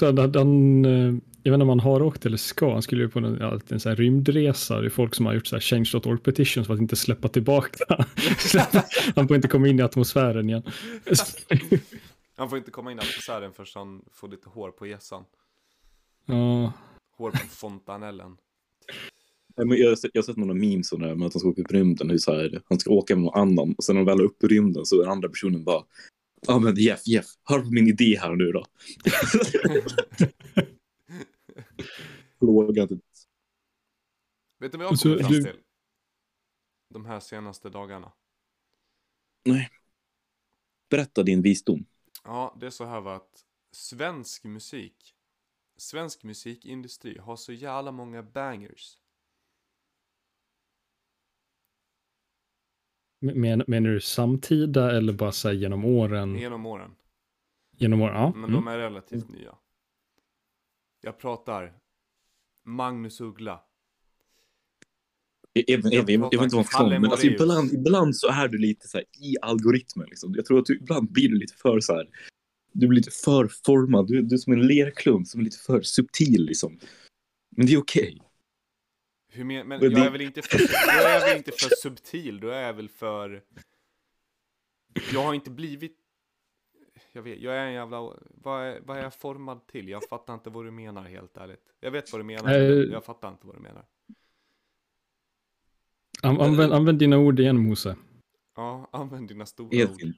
[0.00, 3.08] Han, han, eh, jag vet inte om han har åkt eller ska, han skulle ju
[3.08, 6.18] på en, en sån här rymdresa, det är folk som har gjort så här change.org
[6.18, 7.84] petitions för att inte släppa tillbaka.
[9.16, 10.62] han får inte komma in i atmosfären igen.
[12.36, 15.24] Han får inte komma in i atmosfären förrän han får lite hår på gässan.
[16.26, 16.72] ja,
[17.18, 18.36] Hår på fontanellen.
[19.56, 21.40] Nej, jag, har sett- jag har sett några memes om det här med att han
[21.40, 22.10] ska åka upp i rymden.
[22.10, 24.24] Hur så här, han ska åka med någon annan och sen när de väl är
[24.24, 25.84] uppe i rymden så är den andra personen bara
[26.46, 28.64] Ja men Jeff, Jeff, hör på min idé här nu då.
[32.38, 32.98] Fråga inte.
[34.58, 35.62] Vet du vad jag Så kommit fram till?
[36.94, 38.12] De här senaste dagarna.
[40.90, 41.84] Berätta din visdom.
[42.24, 45.14] Ja, det är så här va att svensk musik,
[45.78, 48.98] svensk musikindustri har så jävla många bangers.
[53.20, 56.36] Men, menar du samtida eller bara så genom åren?
[56.38, 56.96] Genom åren.
[57.76, 58.30] Genom åren, ja.
[58.34, 58.54] Men Mm.
[58.54, 59.54] de är relativt nya.
[61.00, 61.78] Jag pratar
[62.64, 63.64] Magnus Uggla.
[65.52, 69.04] Jag, vet inte vad man men alltså, ibland, ibland så är du lite så här
[69.20, 70.06] i algoritmen.
[70.08, 70.34] Liksom.
[70.34, 72.08] Jag tror att du, ibland blir du lite för så här.
[72.72, 74.06] Du blir lite för formad.
[74.06, 76.78] Du, du är som en lerklump som är lite för subtil liksom.
[77.50, 78.22] Men det är okej.
[79.32, 82.40] Hur men, men jag det- är väl inte för, jag är väl inte för subtil,
[82.40, 83.44] då är jag väl för...
[85.12, 85.96] Jag har inte blivit...
[87.12, 88.00] Jag vet, jag är en jävla...
[88.30, 89.88] Vad är, vad är jag formad till?
[89.88, 91.62] Jag fattar inte vad du menar helt ärligt.
[91.80, 92.68] Jag vet vad du menar, Eh.
[92.78, 93.84] men jag fattar inte vad du menar.
[96.22, 97.96] An- Använd, använd dina ord igen, Mose.
[98.56, 100.12] Ja, använd dina stora Helt ord.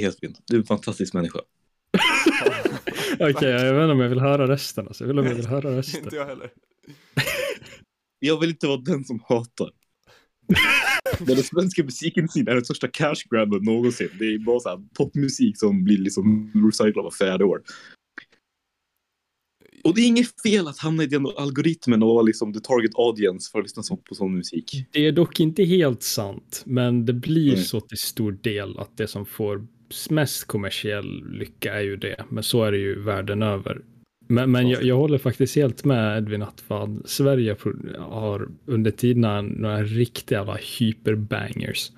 [0.00, 0.40] Helt fint.
[0.46, 1.38] Du är en fantastisk människa.
[3.20, 4.86] Okej, jag vet inte om jag vill höra resten.
[4.86, 5.04] Alltså.
[5.04, 6.04] Jag vill om jag vill höra resten.
[6.04, 6.50] inte jag heller.
[8.24, 9.70] Jag vill inte vara den som hatar.
[11.18, 14.08] Men den svenska musikindustrin är den största cash grabben någonsin.
[14.18, 17.62] Det är bara så här popmusik som blir liksom recyclad var fjärde år.
[19.84, 22.90] Och det är inget fel att hamna i den algoritmen och vara liksom the target
[22.94, 24.86] audience för att lyssna på sån musik.
[24.92, 27.64] Det är dock inte helt sant, men det blir Mm.
[27.64, 29.66] så till stor del att det som får
[30.10, 32.24] mest kommersiell lycka är ju det.
[32.28, 33.82] Men så är det ju världen över.
[34.28, 37.56] Men, men jag, jag håller faktiskt helt med Edvin att fan, Sverige
[37.98, 41.90] har under tiderna några riktiga jävla hyperbangers.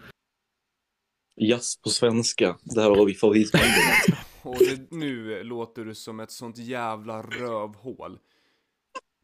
[1.40, 4.24] Jazz på svenska, där har vi favoritbandet.
[4.42, 8.18] Och det, nu låter du som ett sånt jävla rövhål.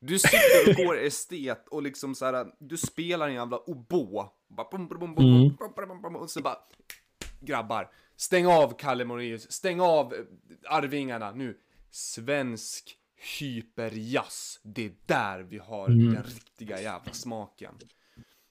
[0.01, 4.27] Du sitter och går estet och liksom så här, du spelar en jävla oboe.
[4.49, 4.67] Bara
[5.19, 6.17] Mm.
[6.17, 6.57] Och så bara,
[7.41, 10.21] grabbar, stäng av Kalle Moraeus, stäng av eh,
[10.69, 11.59] Arvingarna nu.
[11.91, 12.97] Svensk
[13.39, 16.15] hyperjazz, det är där vi har Mm.
[16.15, 17.75] den riktiga jävla smaken.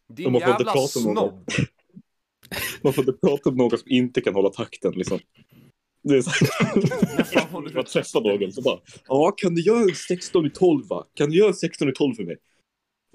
[0.08, 1.50] Din fått jävla prata snobb.
[2.82, 5.20] Man får inte prata om någon som inte kan hålla takten liksom.
[6.04, 6.30] Det är så
[6.60, 6.76] här,
[7.52, 11.08] man träffar någon så bara, ja kan du göra en 16 i 12 va?
[11.14, 12.38] Kan du göra en 16 i 12 för mig?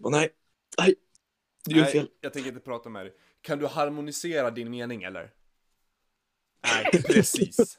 [0.02, 0.28] Bara, nej,
[0.78, 0.94] nej,
[1.64, 2.08] du gör Nej, fel.
[2.20, 3.14] jag tänker inte prata med dig.
[3.40, 5.30] Kan du harmonisera din mening eller?
[6.64, 7.78] Nej, precis.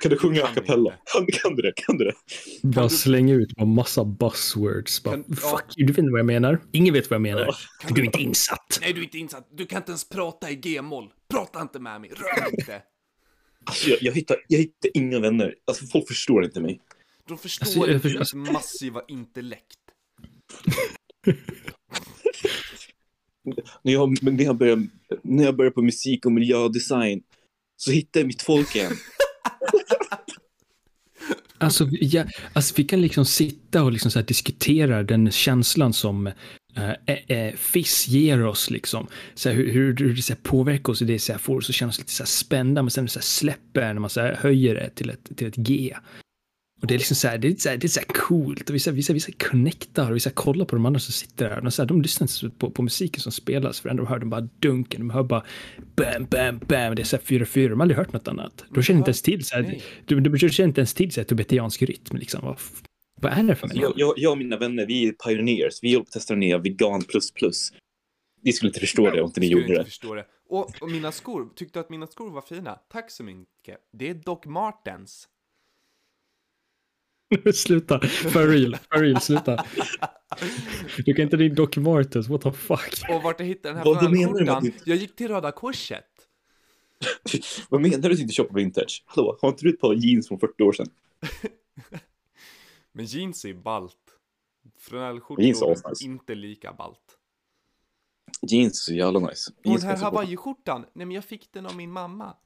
[0.00, 0.90] Kan du sjunga a Kan cappella?
[1.12, 1.72] Kan, kan du det?
[1.76, 2.12] Kan du det?
[2.62, 5.02] Bara du- slänga ut en massa buzzwords.
[5.02, 5.34] Bara, Kan- ja.
[5.36, 6.62] Fuck you, du vet inte vad jag menar.
[6.72, 7.40] Ingen vet vad jag menar.
[7.46, 7.54] Ja.
[7.94, 8.78] Du är inte insatt.
[8.80, 9.48] Nej, du är inte insatt.
[9.52, 11.08] Du kan inte ens prata i G-moll.
[11.30, 12.10] Prata inte med mig.
[12.10, 12.82] Rör inte.
[13.64, 15.54] Alltså, jag, jag, hittar, jag hittar inga vänner.
[15.64, 16.80] Alltså folk förstår inte mig.
[17.28, 19.78] De förstår Alltså, jag inte förstår- ditt massiva intellekt.
[23.82, 24.86] När jag, när jag, började,
[25.22, 27.22] när jag började på musik och miljödesign
[27.76, 28.92] så hittar jag mitt folk igen.
[31.58, 36.26] Alltså, ja, alltså vi kan liksom sitta och liksom så här diskutera den känslan som
[36.26, 38.70] eh, eh, eh FIS ger oss.
[38.70, 39.06] Liksom.
[39.34, 41.68] Så här, hur, hur, hur det så påverkar oss och det så här, får oss
[41.68, 44.20] att känna oss lite så här spända men sen så här släpper när man så
[44.20, 45.96] höjer det till ett, till ett G.
[46.84, 48.68] Och det är liksom så här, det är så här, det är så här coolt
[48.68, 50.76] och vi, så här, vi, så här, vi så connectar och vi så kollar på
[50.76, 51.66] de andra som sitter där.
[51.66, 54.18] Och så här, de lyssnar inte så på, på musiken som spelas för ändå hör
[54.18, 55.44] de bara dunken, de hör bara
[55.96, 56.94] bam, bam, bam.
[56.94, 58.64] Det är så här fyra, fyra, de har aldrig hört något annat.
[58.70, 61.24] De känner inte ens till så här, du, du känner inte ens till så här
[61.24, 62.56] tibetiansk rytm liksom.
[63.20, 63.82] Vad, är det för Alltså, människa?
[63.82, 65.78] jag, jag, jag och mina vänner, vi är pioneers.
[65.82, 67.72] Vi håller på att testa ner vegan plus plus.
[68.42, 69.84] Ni skulle inte förstå det om inte ni gjorde inte det.
[69.84, 70.26] förstå det.
[70.48, 72.74] Och, och mina skor, tyckte du att mina skor var fina?
[72.92, 73.78] Tack så mycket.
[73.92, 75.28] Det är Doc Martens.
[77.54, 79.64] sluta, for real, for real, sluta.
[81.04, 83.10] Du kan inte din Doc Martens, what the fuck?
[83.10, 86.04] Och vart jag hittade den här Vad menar du med Jag gick till Röda Korset.
[87.68, 89.04] Vad menar du att inte köpa vintage?
[89.06, 90.86] Hallå, har inte du ett par jeans från 40 år sedan?
[92.92, 93.96] Men jeans är ju ballt.
[94.64, 96.04] Är Flanellskjortor asnice.
[96.04, 97.18] inte lika ballt.
[98.42, 99.52] Jeans är så jävla nice.
[99.58, 102.36] Och Jeans den här hawaiiskjortan, nej men jag fick den av min mamma.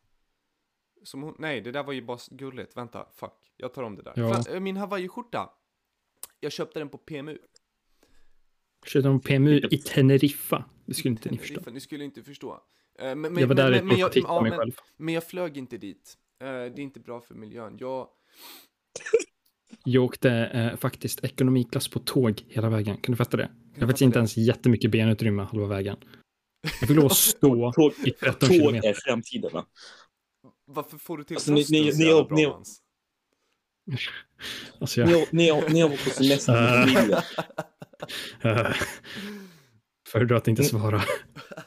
[1.02, 3.52] Som hon, nej det där var ju bara gulligt, vänta, fuck.
[3.56, 4.12] Jag tar om det där.
[4.16, 4.32] Ja.
[4.32, 5.50] Fla- äh, Min hawaiiskjorta,
[6.40, 7.38] jag köpte den på PMU.
[8.86, 10.64] Köpte de PMU i Teneriffa?
[10.86, 11.70] Det skulle inte ni Teneriffa, förstå.
[11.70, 12.60] Ni skulle inte förstå.
[12.98, 14.72] Eh, Men, men, Jag var där men, men, jag, ja, mig men, själv.
[14.96, 16.14] men jag flög inte dit.
[16.40, 17.76] Eh, Det är inte bra för miljön.
[17.80, 18.08] Jag,
[19.84, 22.96] Jag åkte eh, faktiskt ekonomiklass på tåg hela vägen.
[22.96, 23.50] Kan du fatta det?
[23.74, 24.20] Jag har faktiskt inte det?
[24.20, 25.96] ens jättemycket benutrymme halva vägen.
[26.80, 28.88] Jag fick lov att stå Tåg, i 13 tåg kilometer.
[28.88, 29.66] är framtiden va?
[30.68, 32.80] Varför får du till Alltså, ni- ni- så ni- jävla ni- bra, ni- Mans?
[34.80, 37.22] Alltså jag, jag, när jag, när jag var på semester med familjen.
[40.08, 41.02] föredrar att inte svara.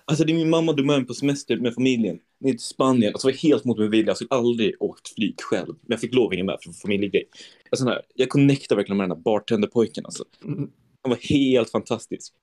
[0.06, 3.14] Alltså det är min mamma drog med på semester med familjen ner till Spanien.
[3.14, 4.08] Alltså det var helt mot min vilja.
[4.10, 5.68] Jag skulle aldrig åkt flyg själv.
[5.68, 7.30] Men jag fick lov att hänga med för familjegrej.
[7.72, 10.06] Alltså, här, jag connectade verkligen med den här bartenderpojken.
[10.06, 10.24] Alltså.
[10.44, 10.70] Mm.
[11.02, 12.34] Han var helt fantastisk.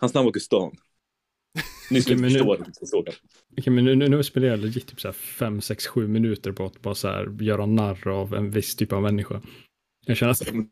[0.00, 0.72] Hans namn var Gustav.
[1.86, 3.12] Skulle Okej, men nu- jag inte.
[3.58, 6.52] Okej, men nu, nu, nu spenderar jag legit typ så här 5, 6, 7 minuter
[6.52, 9.42] på att bara så här göra narr av en viss typ av människa.
[10.06, 10.68] Jag känner att De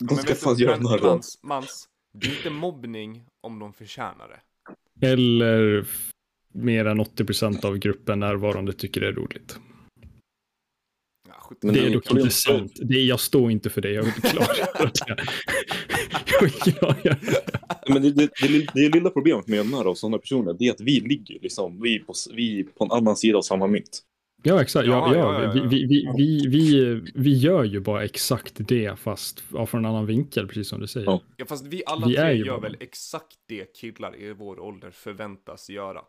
[0.00, 1.02] Men ska fan göra här rad.
[1.02, 1.88] Mans, Mans,
[2.18, 5.06] det är inte mobbning om de förtjänar det.
[5.06, 5.86] eller
[6.52, 9.58] mer än 80% av gruppen närvarande tycker det är roligt.
[11.62, 12.72] Men det är är dock inte sant.
[12.82, 13.90] Det är, jag står inte för det.
[13.90, 15.24] Jag vill klargöra det.
[16.40, 17.55] Jag klargöra det.
[17.88, 20.80] Men det, det, det, det lilla problemet med narr av sådana personer det är att
[20.80, 24.02] vi ligger liksom, vi på, vi på en annan sida av samma mynt.
[24.42, 24.86] Ja, exakt.
[24.88, 25.68] Ja, Ja, ja, ja, ja, Vi, ja.
[25.68, 30.06] vi, vi, vi, vi, vi gör ju bara exakt det, fast ja, från en annan
[30.06, 31.20] vinkel, precis som du säger.
[31.36, 31.46] Ja.
[31.46, 35.70] Fast vi alla tre ju gör bara- väl exakt det killar i vår ålder förväntas
[35.70, 36.00] göra.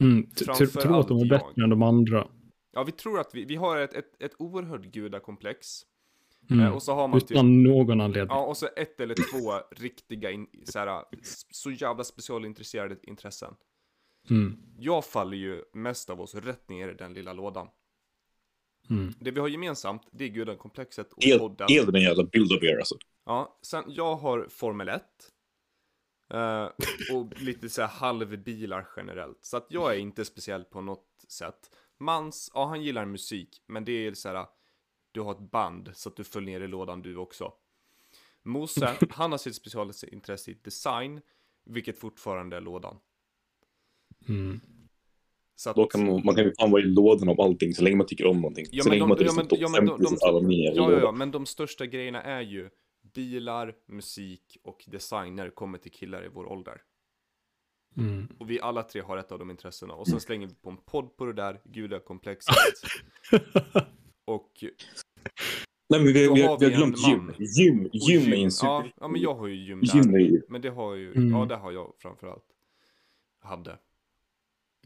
[0.00, 1.64] Mm, t- t- Framför tro att de är bättre jag.
[1.64, 2.26] än de andra.
[2.72, 5.66] Ja, vi tror att vi, vi har ett, ett, ett oerhört gudakomplex.
[6.50, 6.64] Mm.
[6.66, 8.36] Eh, och så har man typ, Utan någon anledning.
[8.36, 11.04] ja, och så ett eller två riktiga, in, så, här,
[11.50, 13.54] så jävla specialintresserade intressen.
[14.30, 14.56] Mm.
[14.78, 17.68] Jag faller ju mest av oss rätt ner i den lilla lådan.
[18.90, 19.14] Mm.
[19.20, 21.66] Det vi har gemensamt, det är gudakomplexet och El, podden.
[21.70, 22.94] el den jävla bild av er alltså.
[23.26, 25.02] Ja, sen jag har Formel 1.
[26.34, 26.64] eh,
[27.16, 29.38] och lite så här halvbilar generellt.
[29.44, 31.70] Så att jag är inte speciell på något sätt.
[31.98, 34.46] Mans, ja han gillar musik, men det är så här.
[35.12, 37.52] Du har ett band så att du följer ner i lådan du också.
[38.42, 41.20] Mose, han har sitt specialintresse i design,
[41.64, 42.96] vilket fortfarande är lådan.
[44.28, 44.60] Mm.
[45.56, 47.82] Så att, Då kan man, man kan ju fan vara i lådan av allting så
[47.84, 48.66] länge man tycker om någonting.
[48.70, 51.12] Ja, så länge de- man ja, men- ja, men de- 50 de- alla ja, ja,
[51.12, 52.70] men de största grejerna är ju
[53.14, 56.82] bilar, musik och design när det kommer till killar i vår ålder.
[57.96, 58.28] Mm.
[58.38, 59.94] Och vi alla tre har ett av de intressena.
[59.94, 62.54] Och sen slänger vi på en podd på det där, gudakomplexet.
[64.30, 64.64] och
[65.88, 67.32] Nej men vi, vi, har vi vi har glömt gym.
[67.38, 68.68] Gym, och gym är en super...
[68.68, 70.18] ja, ja, men jag har ju gym Gym där.
[70.18, 70.42] är ju...
[70.48, 71.30] Men det har ju, Mm.
[71.30, 72.44] ja det har jag framförallt.
[73.42, 73.78] Hade.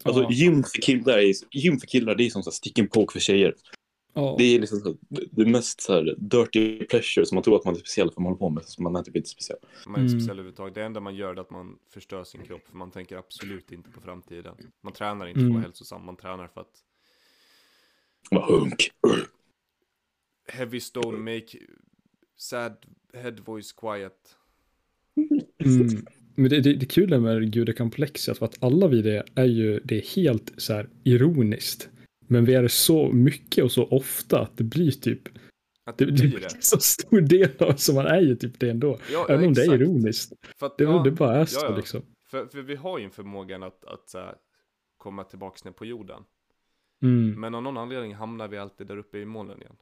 [0.02, 0.28] Alltså Ja.
[0.32, 3.12] gym för killar är, gym för killar det är som så här stick and poke
[3.12, 3.54] för tjejer.
[4.16, 4.34] Ja.
[4.38, 7.74] Det är liksom så, det- mest så här dirty pleasure som man tror att man
[7.74, 8.64] är speciell för man håller på med.
[8.64, 9.58] Så man är typ inte speciell.
[9.86, 10.20] Man är inte Mm.
[10.20, 10.74] speciell överhuvudtaget.
[10.74, 12.62] Det enda man gör är att man förstör sin kropp.
[12.68, 14.54] För man tänker absolut inte på framtiden.
[14.82, 15.54] Man tränar inte för att Mm.
[15.54, 16.04] vara hälsosam.
[16.04, 16.72] Man tränar för att
[18.30, 18.90] Bara hunk.
[20.48, 21.58] Heavy stone make
[22.36, 22.76] sad
[23.14, 24.36] head voice quiet.
[25.64, 26.04] Mm.
[26.34, 29.96] Men det, det, det kul med gudakomplexet för att alla vi det är ju det
[29.96, 31.88] är helt så här ironiskt.
[32.26, 35.28] Men vi är det så mycket och så ofta att det blir typ
[35.84, 36.62] Att det, det blir det.
[36.62, 38.98] så stor del av så man är ju typ det ändå.
[39.12, 40.32] Ja, Även om det är ironiskt.
[40.58, 41.76] För att, Det, ja, det bara är så ja, ja.
[41.76, 42.02] liksom.
[42.30, 44.34] För, för vi har ju en förmågan att, att så här,
[44.96, 46.22] komma tillbaks ner på jorden.
[47.02, 47.40] Mm.
[47.40, 49.76] Men av någon anledning hamnar vi alltid där uppe i molnen igen.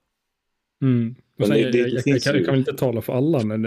[0.83, 1.15] Mm.
[1.39, 3.45] Men sen, det- jag, det- jag, jag, kan, jag kan väl inte tala för alla,
[3.45, 3.65] men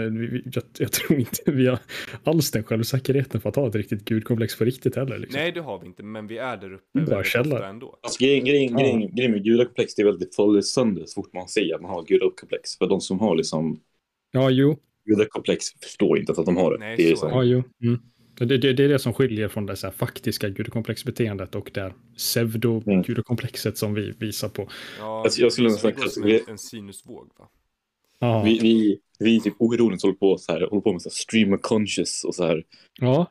[0.54, 1.78] jag, jag tror inte vi har
[2.24, 5.18] alls den självsäkerheten för att ha ett riktigt gudkomplex på riktigt heller.
[5.18, 5.40] Liksom.
[5.40, 7.98] Nej, det har vi inte, men vi är där uppe Bara väldigt ändå.
[8.02, 8.78] Alltså grejen, grejen, Ja.
[8.78, 11.74] grejen, grejen med gudakomplex det är väl att det faller sönder så fort man säger
[11.74, 12.78] att man har gudakomplex.
[12.78, 13.80] För de som har liksom
[14.32, 14.76] Ja, jo.
[15.04, 16.78] gudakomplex förstår inte att de har det.
[16.78, 17.62] Nej, det är så liksom, Ja, jo.
[17.82, 18.00] Mm.
[18.38, 21.94] Det, det, det är det som skiljer från det så här faktiska gudakomplexbeteendet och det
[22.16, 24.68] pseudo-gudakomplexet som vi visar på.
[24.98, 27.48] Ja, Alltså, jag skulle nästan kalla- en, sinusvåg va?
[28.18, 28.42] Ja.
[28.42, 31.56] vi, vi, vi typ oironiskt håller på, så här, håller på med så här streamer
[31.56, 32.64] conscious och så här.
[33.00, 33.30] ja.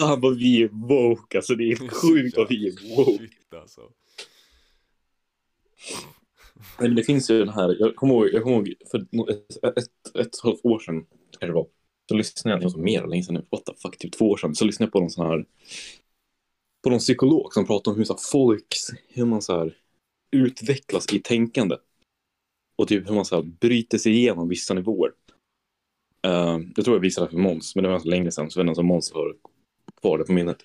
[0.00, 3.18] Fan vad vi är woke, alltså det är sjukt vad vi är woke.
[3.18, 3.80] Shit alltså.
[6.80, 9.76] Men det finns ju den här, jag kommer ihåg, jag kommer ihåg för ett, ett,
[9.78, 11.66] ett, ett halvt år sedan, kanske det var,
[12.08, 14.30] så lyssnade jag, det var så mer länge sedan nu, what the fuck, typ två
[14.30, 15.44] år sedan, så lyssnade jag på någon sån här,
[16.82, 19.76] på någon psykolog som pratade om hur så här, folks, hur man så här
[20.36, 21.76] utvecklas i tänkande.
[22.78, 25.12] Och typ hur man så här bryter sig igenom vissa nivåer.
[26.26, 28.60] Uh, jag tror jag visade det för Måns, men det var så länge sedan, så
[28.60, 29.36] jag vet inte om Måns har
[30.00, 30.58] kvar det på minnet.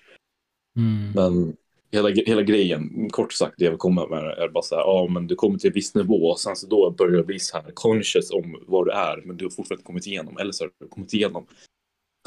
[0.76, 1.12] Mm.
[1.14, 1.56] Men
[1.92, 5.08] hela, hela grejen, kort sagt, det jag vill komma med är bara så här, ja
[5.10, 7.56] men du kommer till en viss nivå och sen så då börjar du bli så
[7.56, 10.70] här conscious om vad du är, men du har fortfarande kommit igenom, eller så har
[10.78, 11.46] du kommit igenom.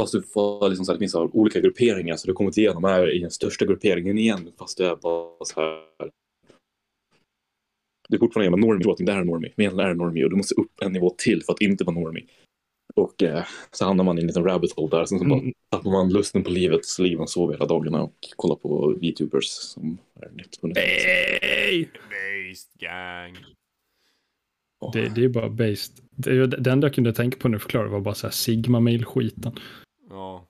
[0.01, 2.35] Fast du får liksom så här, det finns så här olika grupperingar, så du har
[2.35, 6.11] kommit igenom är i den största grupperingen igen, fast du är bara så här.
[8.09, 9.95] Du är fortfarande en normie, du tror att det inte är normie, men egentligen är
[9.95, 12.25] normie och du måste upp en nivå till för att inte vara normie.
[12.95, 15.05] Och eh, så hamnar man i en liten rabbit hole där.
[15.05, 15.53] Sen så bara Mm.
[15.71, 18.95] tappar man lusten på livet, så ligger man och sover hela dagarna och kollar på
[19.01, 20.75] VTubers som är nytt på nytt.
[20.75, 21.89] Nej!
[22.09, 23.37] Based gang.
[24.81, 24.91] Ja.
[24.93, 25.93] Det, det är bara based.
[26.11, 29.59] Det, det enda jag kunde tänka på nu förklara var bara så här Sigma-mail-skiten.
[30.09, 30.45] Ja.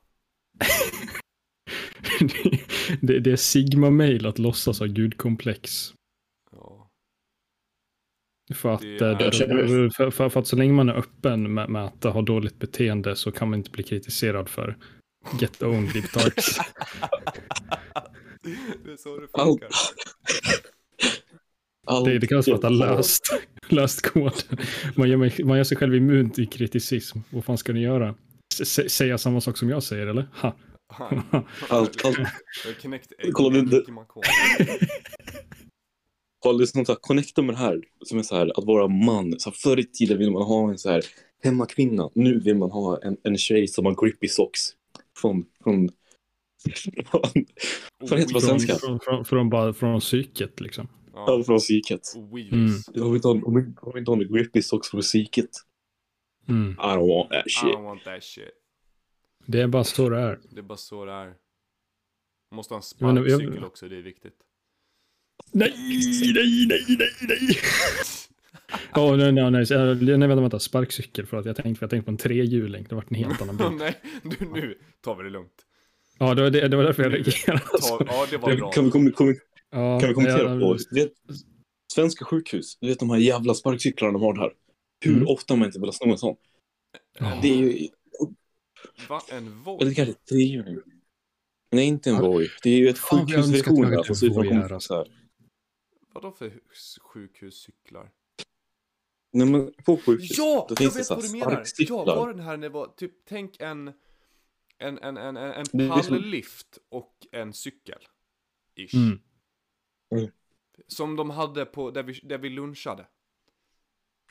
[2.20, 2.60] det,
[3.02, 5.94] det, det är Sigma-mail att låtsas ha gudkomplex.
[8.54, 11.54] För att, Det eh, är- det- för, för, för, att så länge man är öppen
[11.54, 14.78] med, med att ha dåligt beteende så kan man inte bli kritiserad för
[15.42, 16.58] get owned libtards.
[18.86, 19.70] det är så det funkar.
[21.88, 23.24] Allt Det, det kallas för att ha jag- löst,
[23.70, 24.32] löst koden.
[24.96, 27.20] Man gör, mig- man gör sig själv immun till kriticism.
[27.30, 28.16] Vad fan ska ni göra?
[28.62, 30.28] S- säga samma sak som jag säger, eller?
[30.34, 30.56] Ha.
[31.70, 32.18] Allt, allt.
[33.34, 34.24] Kolla, Makon.
[36.46, 39.40] Har liksom så här, connecta med det här som är så här att vara man.
[39.40, 41.02] Så här, förr i tiden vill man ha en så här
[41.44, 42.10] hemmakvinna.
[42.16, 44.62] Nu vill man ha en, en tjej som har grippy socks.
[45.18, 45.90] Från, från,
[47.06, 47.22] från,
[48.00, 48.76] Vad heter det på Från, svenska?
[48.76, 50.88] från, från, från, bara från psyket liksom.
[51.14, 51.44] Ja.
[51.46, 52.02] från psyket.
[52.34, 52.90] Wheelies.
[52.94, 55.50] Jag vill inte ha, om jag- om jag inte ha en grippy socks från psyket.
[56.50, 56.72] Mm.
[56.72, 57.76] I don't want that I shit.
[57.76, 58.44] don't want that shit.
[59.48, 60.40] Det är bara så det är.
[60.52, 61.26] Det är bara så det är.
[62.52, 64.34] Man måste ha en sparkcykel också, det är viktigt.
[65.52, 65.74] Nej,
[66.34, 67.58] nej, nej, nej, nej.
[68.96, 72.06] Åh, nej, nej, nej, eh, nej, vänta, vänta, sparkcykel för att jag tänkte, jag tänkte
[72.06, 73.72] på en trehjuling, det var en helt annan bild.
[73.80, 75.52] nej, du, nu tar vi det lugnt.
[76.20, 77.60] Ja, det var, det, det var därför jag reagerade.
[77.60, 77.98] Ta, Alltså.
[78.08, 78.72] ja, det var bra.
[78.72, 79.36] Kan vi, kom, kom,
[79.72, 81.12] Ja, kan vi kommentera jag- på vet,
[81.94, 82.78] svenska sjukhus?
[82.82, 84.52] Du vet de här jävla sparkcyklarna de har här.
[85.06, 85.28] Hur Mm.
[85.28, 86.36] ofta har man inte velat sno en sån?
[87.20, 87.40] Ja.
[87.42, 87.88] Det är ju,
[89.10, 89.22] Va?
[89.32, 89.82] En Voi?
[89.82, 90.78] eller kanske trehjuling.
[91.72, 92.48] Nej, inte en Voi.
[92.64, 94.80] Det är ju ett Fan, jag önskar att sjukhusversion där alltså.
[94.88, 95.08] så här.
[96.16, 98.12] Vadå för hus- sjukhuscyklar?
[99.32, 100.38] Nej, men på sjukhus.
[100.38, 100.68] Ja!
[100.80, 101.66] Jag vet vad du menar!
[101.78, 103.94] Ja, var den här när det var, typ, tänk en...
[104.78, 108.08] En, en, en, en, en Det är som- palllift och en cykel.
[108.76, 108.94] Ish.
[108.96, 109.20] Mm.
[110.88, 113.08] Som de hade på, där vi, där vi lunchade.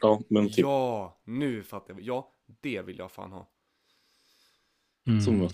[0.01, 0.59] Ja, men typ.
[0.59, 2.03] Ja, nu fattar jag.
[2.03, 3.51] Ja, det vill jag fan ha.
[5.07, 5.20] Mm.
[5.20, 5.49] Som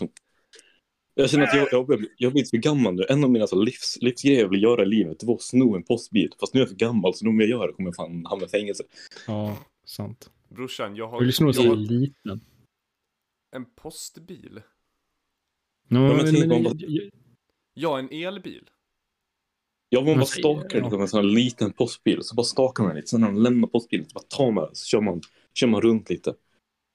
[1.21, 3.05] jag, känner att jag, jag, börjar bli- jag har blivit för gammal nu.
[3.09, 5.77] En av mina så livs, livsgrejer jag vill göra i livet det var att sno
[5.77, 6.33] en postbil.
[6.41, 8.27] Fast nu är jag för gammal så nu om jag gör det kommer jag fan
[8.27, 8.85] hamna i fängelse.
[9.27, 10.31] Ja, sant.
[10.49, 12.41] Brorsan, jag har, vill sno en jag liten.
[13.57, 14.61] en postbil.
[15.89, 17.11] No, men men, tänk men, man- jag-
[17.75, 18.71] Ja, en elbil.
[19.89, 20.83] Jag var bara stakar ja.
[20.85, 22.23] liksom, en sån här liten postbil.
[22.23, 23.09] Så bara stakar man lite.
[23.09, 24.75] Sen när de lämnar postbilen så bara tar man den.
[24.75, 25.21] Så kör man,
[25.55, 26.35] kör man runt lite.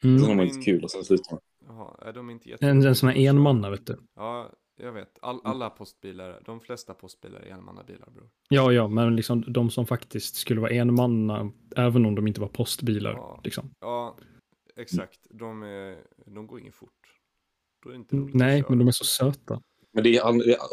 [0.01, 0.23] Sen mm.
[0.23, 1.41] har man lite kul och sen slutar man.
[1.67, 2.67] Jaha, är de inte jätte...
[2.67, 3.97] en, en sån här enmanna, vet du.
[4.15, 5.19] Ja, jag vet.
[5.21, 8.29] All, alla postbilar, de flesta postbilar är enmannabilar bror.
[8.49, 12.47] Ja, ja, men liksom de som faktiskt skulle vara enmanna, även om de inte var
[12.47, 13.13] postbilar.
[13.13, 13.41] Ja.
[13.43, 13.71] Liksom.
[13.79, 14.17] Ja,
[14.75, 15.19] exakt.
[15.29, 16.91] De, är, de går inget fort.
[17.83, 19.61] Då är det inte roligt att Nej, men de är så söta.
[19.91, 20.23] Men det är,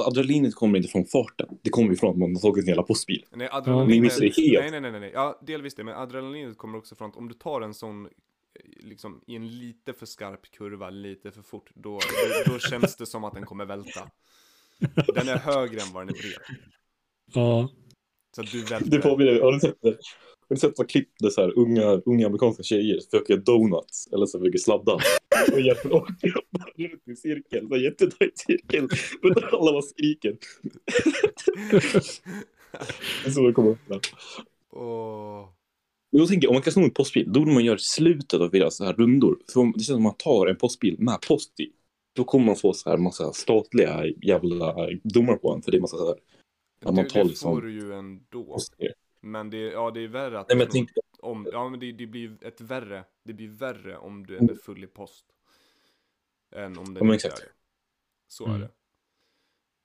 [0.09, 1.59] adrenalinet kommer inte från farten.
[1.63, 3.25] Det kommer ju från att man har tagit en jävla postbil.
[3.31, 3.57] Nej, Ja.
[3.59, 3.95] adrenalinet...
[3.95, 4.73] Ni missar det helt.
[4.73, 5.11] Nej, nej, nej, nej.
[5.15, 5.85] Ja, delvis det.
[5.85, 8.09] Men adrenalinet kommer också från att om du tar en sån,
[8.65, 11.99] liksom i en lite för skarp kurva, lite för fort, då,
[12.47, 14.11] då, då känns det som att den kommer välta.
[15.15, 16.59] Den är högre än vad den är bred.
[17.35, 17.71] Ja.
[18.37, 18.99] Så att du Det välter.
[18.99, 19.89] påminner, har du sett det?
[20.49, 24.09] Har du sett så klipp där så här, unga, unga amerikanska tjejer försöker göra donuts
[24.13, 24.99] eller så försöker sladda
[25.53, 26.07] och hjälper bara
[26.77, 28.89] runt i cirkel, så jättetajt cirkel,
[29.23, 30.37] men alla bara skriker.
[33.23, 33.79] Det är så det kommer upp.
[34.71, 35.49] Åh.
[36.15, 38.77] Jag tänker, om man kan sno en postbil, då borde man göra slutet av deras
[38.77, 39.39] så här rundor.
[39.53, 41.73] För om, det känns som att man tar en postbil med post i.
[42.13, 45.81] Då kommer man få så här massa statliga jävla domar på en, för det är
[45.81, 46.17] massa så här
[46.85, 48.59] Ja, man det, tar det liksom- får du ju ändå.
[49.21, 52.07] Men det, ja, det är värre att Nej, men tänkte, om, ja men det, det
[52.07, 55.27] blir ett värre, det blir värre om du är full i post.
[56.53, 57.41] Än om Ja, den inte exakt.
[57.41, 57.53] är det.
[58.29, 58.57] Så Mm.
[58.57, 58.71] är det.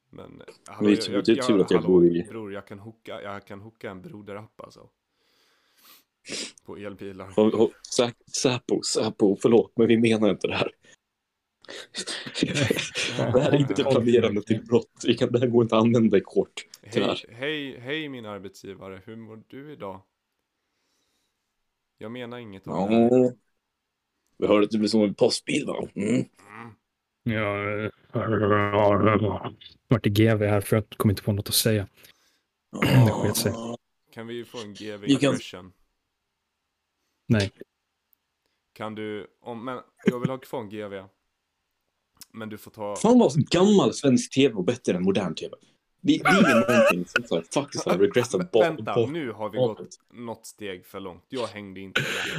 [0.09, 2.67] Men, eh, det är tur- det är tur att jag hallå, bor i- Bror, jag
[2.67, 4.89] kan hooka, jag kan hooka en broderapp alltså.
[6.65, 7.29] På elbilar.
[8.31, 10.71] Säpo, Säpo, förlåt, men vi menar inte det här.
[13.33, 15.03] Det här är inte planerande till brott.
[15.05, 16.51] Vi kan, det här går inte att använda i kort.
[16.83, 20.01] Hej, hej, hej min arbetsgivare, hur mår du idag?
[21.97, 22.87] Jag menar inget om Ja.
[22.87, 23.33] det här.
[24.37, 25.87] Vi hörde att det blir som en postbil va?
[25.95, 26.09] Mm.
[26.15, 26.25] Mm.
[27.23, 27.91] Ja,
[29.87, 31.87] vart i GV här för jag kom inte på något att säga.
[32.81, 33.53] Det sket sig.
[34.13, 35.73] Kan vi få en GV Vi kan- impression?
[37.27, 37.51] Nej.
[38.73, 40.93] Kan du, om, men jag vill ha kvar en GV.
[42.31, 42.95] Men du får ta...
[42.95, 45.55] Fan vad gammal svensk tv och bättre än modern tv.
[46.01, 49.49] Vi, vi är någonting som så här, faktiskt har regressat bak- Vänta, bak- nu har
[49.49, 51.25] vi gått något steg för långt.
[51.29, 52.37] Jag hängde inte med.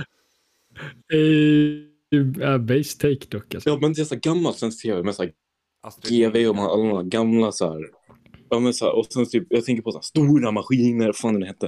[1.13, 3.55] Eh, Det är base take dock.
[3.55, 3.69] Alltså.
[3.71, 5.33] Ja, men det är så här gammalt svensk tv med så här
[5.81, 6.57] Astrid GV och Lindgren.
[6.57, 7.91] man, alla de här gamla så här.
[8.51, 11.17] Ja, men så här, och sen typ, jag tänker på så här, stora maskiner, vad
[11.17, 11.67] fan det hette.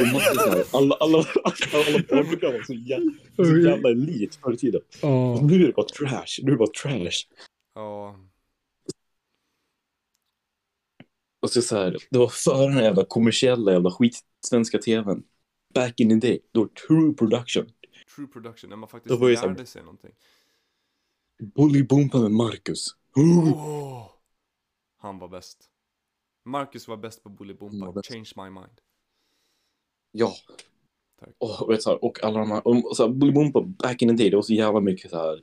[0.00, 4.34] Och massa så här, alla, alla, alla, alla barnprogram var så jävla, så jävla elit
[4.34, 4.80] förr i tiden.
[5.02, 5.32] Ja.
[5.32, 7.24] Och nu är det bara trash, nu är det bara trash.
[7.74, 8.16] Ja,
[11.40, 15.22] Och så, så här, det var före den jävla kommersiella jävla skit svenska tvn.
[15.74, 17.66] Back in the day, då var true production.
[18.14, 20.10] true production, när man faktiskt Då var lärde sig någonting.
[21.54, 22.86] Bolibompa med Marcus.
[23.14, 24.10] Oh.
[24.98, 25.70] Han var bäst.
[26.48, 27.92] Marcus var bäst på Han Bolibompa.
[27.92, 28.12] bäst.
[28.12, 28.80] Change my mind.
[30.12, 30.32] Ja.
[31.20, 31.30] Tack.
[31.38, 34.14] Och, vet, så här, och alla de här, och, så här, Bolibompa back in the
[34.14, 35.42] day, det var så jävla mycket så här.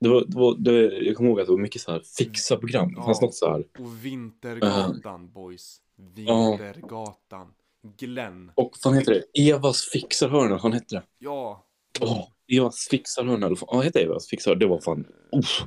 [0.00, 2.56] Det var, det var, det, jag kommer ihåg att det var mycket så här fixa
[2.56, 2.88] program.
[2.94, 3.26] Det fanns Ja.
[3.26, 3.64] något så här.
[3.78, 5.82] Och Vintergatan, boys.
[6.16, 6.50] Ja.
[6.50, 7.54] Vintergatan.
[7.96, 8.52] Glenn.
[8.54, 9.48] Och vad heter det?
[9.50, 11.02] Evas fixarhörna, vad hette det?
[11.18, 11.66] Ja.
[12.00, 14.58] Åh, Evas fixarhörna, eller vad hette Evas fixarhörna?
[14.58, 15.06] Det var fan,
[15.36, 15.62] uff,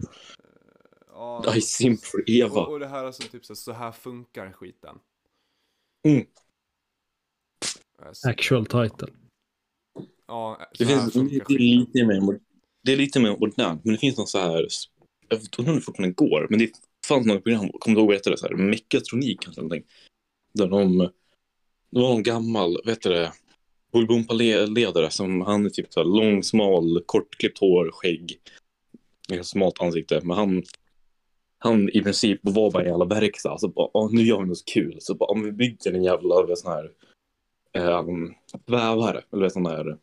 [1.46, 1.56] ja.
[1.56, 2.66] I simp för Och, Eva.
[2.66, 5.00] och det här är som typ så, så här funkar skiten.
[6.08, 6.26] Mm.
[8.06, 9.08] Alltså, Actual title.
[10.28, 11.20] Ja, Det, finns, det,
[11.54, 12.40] är lite mer,
[12.84, 14.68] det är lite mer modernt, men det finns någon så här,
[15.30, 16.72] jag vet inte om det fortfarande går, men det
[17.08, 19.84] fanns något program, kommer du ihåg vad heter det, så här, mekatronik kanske någonting.
[20.54, 20.98] Där de,
[21.90, 23.34] det var någon gammal, vet du det,
[23.92, 28.40] Bolibompa-ledare som han är typ så här lång, smal, kortklippt hår, skägg,
[29.28, 30.64] ganska smalt ansikte, men han
[31.64, 33.58] han i princip var bara en jävla verkstad.
[33.58, 34.98] så bara, nu gör vi något kul.
[35.02, 36.92] Så bara, om vi bygger en jävla sån här
[38.00, 38.34] um,
[38.68, 39.98] svävare, eller sån här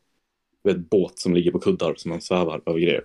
[0.62, 3.04] vet, båt som ligger på kuddar som man svävar över grejer.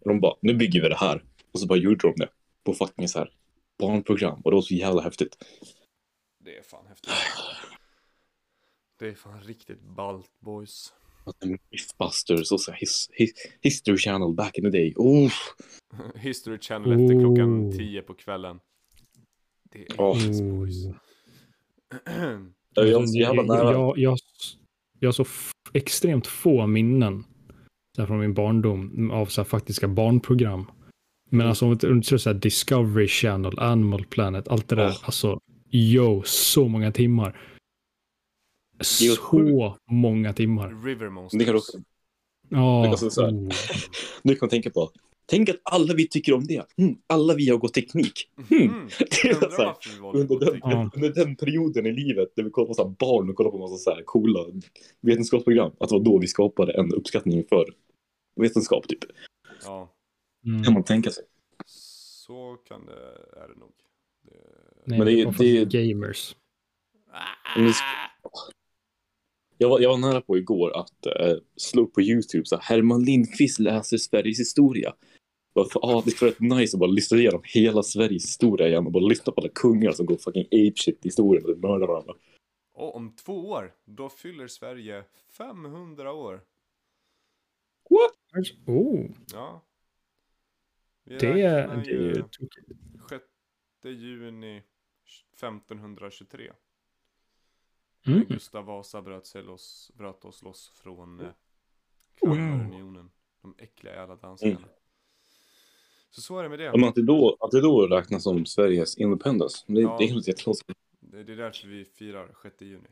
[0.00, 1.24] Och de bara, nu bygger vi det här.
[1.52, 2.28] Och så bara gjorde de det
[2.64, 3.30] på fucking så här
[3.78, 4.40] barnprogram.
[4.44, 5.44] Och det var så jävla häftigt.
[6.38, 7.12] Det är fan häftigt.
[8.98, 10.92] Det är fan riktigt ballt boys.
[11.70, 14.94] Mythbusters och så his, his, History Channel back in the day.
[14.96, 15.32] Oh,
[16.14, 17.76] History Channel efter klockan Oh.
[17.76, 18.60] 10 på kvällen.
[19.72, 20.26] Det är Åh.
[20.26, 20.74] nice, boys.
[22.74, 23.72] jag jävla jag, nära.
[23.72, 24.18] jag, jag,
[25.00, 25.26] jag har så
[25.72, 27.24] extremt få minnen
[27.96, 30.70] så här från min barndom av så här faktiska barnprogram.
[31.30, 34.88] Men alltså om du tror så här Discovery Channel, Animal Planet, allt det där.
[34.88, 35.02] Åh.
[35.04, 37.38] Alltså, yo, så många timmar.
[38.78, 40.84] Det Så många timmar.
[40.84, 41.38] River Monsters.
[41.38, 41.78] Det kan du också,
[42.48, 42.96] Ja.
[43.00, 43.48] Det oh.
[44.22, 44.90] nu kan man tänka på.
[45.28, 46.66] Tänk att alla vi tycker om det.
[46.78, 48.30] Mm, alla vi har gått teknik.
[48.50, 48.88] Mm.
[49.22, 49.76] Det så här,
[50.14, 50.90] under, den, Ja.
[50.94, 53.58] under den perioden i livet när vi kollade på så här barn och kollade på
[53.58, 54.40] massa så här coola
[55.00, 55.72] vetenskapsprogram.
[55.80, 57.64] Att det var då vi skapade en uppskattning för
[58.40, 59.04] vetenskap typ.
[59.64, 59.92] Ja,
[60.46, 60.64] Mm.
[60.64, 61.24] Kan man tänka sig.
[61.66, 62.92] så kan det,
[63.42, 63.72] är det nog.
[64.22, 64.32] Det...
[64.84, 66.36] Nej, Men det det faktiskt gamers.
[67.56, 67.72] Men det-
[69.58, 72.62] Jag var, jag var nära på igår att eh, slå upp på YouTube så här,
[72.62, 74.94] Herman Lindqvist läser Sveriges historia.
[75.54, 78.68] Bara för, ah, det skulle vara rätt nice att bara lyssna igenom hela Sveriges historia
[78.68, 81.86] igen och bara lyssna på alla kungar som går fucking apeshit i historien och mördar
[81.86, 82.14] varandra.
[82.72, 86.40] Och om två år, då fyller Sverige 500 år.
[88.66, 89.62] Oh, Ja.
[91.04, 92.68] Vi det, är ju ju tokigt.
[93.10, 93.24] 6
[93.82, 94.62] juni
[95.34, 96.52] 1523.
[98.06, 98.18] Mm.
[98.18, 101.26] När Gustav Vasa bröt, sig loss, bröt oss loss från eh,
[102.20, 103.10] Kalmarunionen.
[103.42, 104.52] De äckliga jävla danskarna.
[104.56, 104.68] Mm.
[106.10, 106.88] Så så är det med det.
[106.88, 109.96] Att det då, att det då räknas som Sveriges independence, det, Ja.
[109.98, 110.78] det är helt jättekonstigt.
[111.00, 112.88] Det det är därför vi firar 6 juni.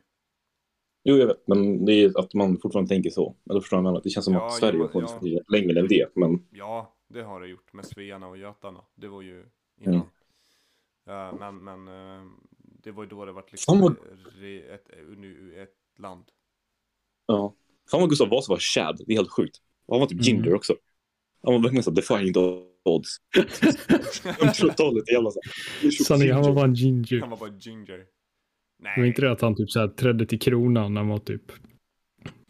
[1.03, 3.35] Jo, jag vet, men det är att man fortfarande tänker så.
[3.49, 4.01] Eller förstår jag menar?
[4.03, 5.41] Det känns som Ja, att Sverige har funnits ja.
[5.47, 8.81] längre än det, men Ja, det har det gjort med svearna och götarna.
[8.95, 9.45] Det var ju
[9.81, 9.95] innan.
[9.95, 10.07] Mm.
[11.05, 12.25] Ja, men men eh,
[12.85, 13.95] det var ju då det var Fan liksom vad-
[14.41, 14.89] re- ett,
[15.63, 16.23] ett, land.
[17.25, 17.55] ja.
[17.91, 19.61] Fan vad Gustav Vasa var Chad, det är helt sjukt.
[19.87, 20.23] Han var typ Mm.
[20.23, 20.75] ginger också.
[21.43, 22.39] Han var verkligen så här defying the
[22.85, 23.17] odds.
[23.35, 25.39] 1500-talet, jävla så
[25.81, 25.91] här.
[25.91, 27.19] Sanningen, han var bara en ginger.
[27.19, 27.97] Han var bara ginger.
[27.97, 28.05] Det
[28.83, 29.07] var Nej.
[29.07, 31.51] inte det att han typ så här trädde till kronan när han var typ,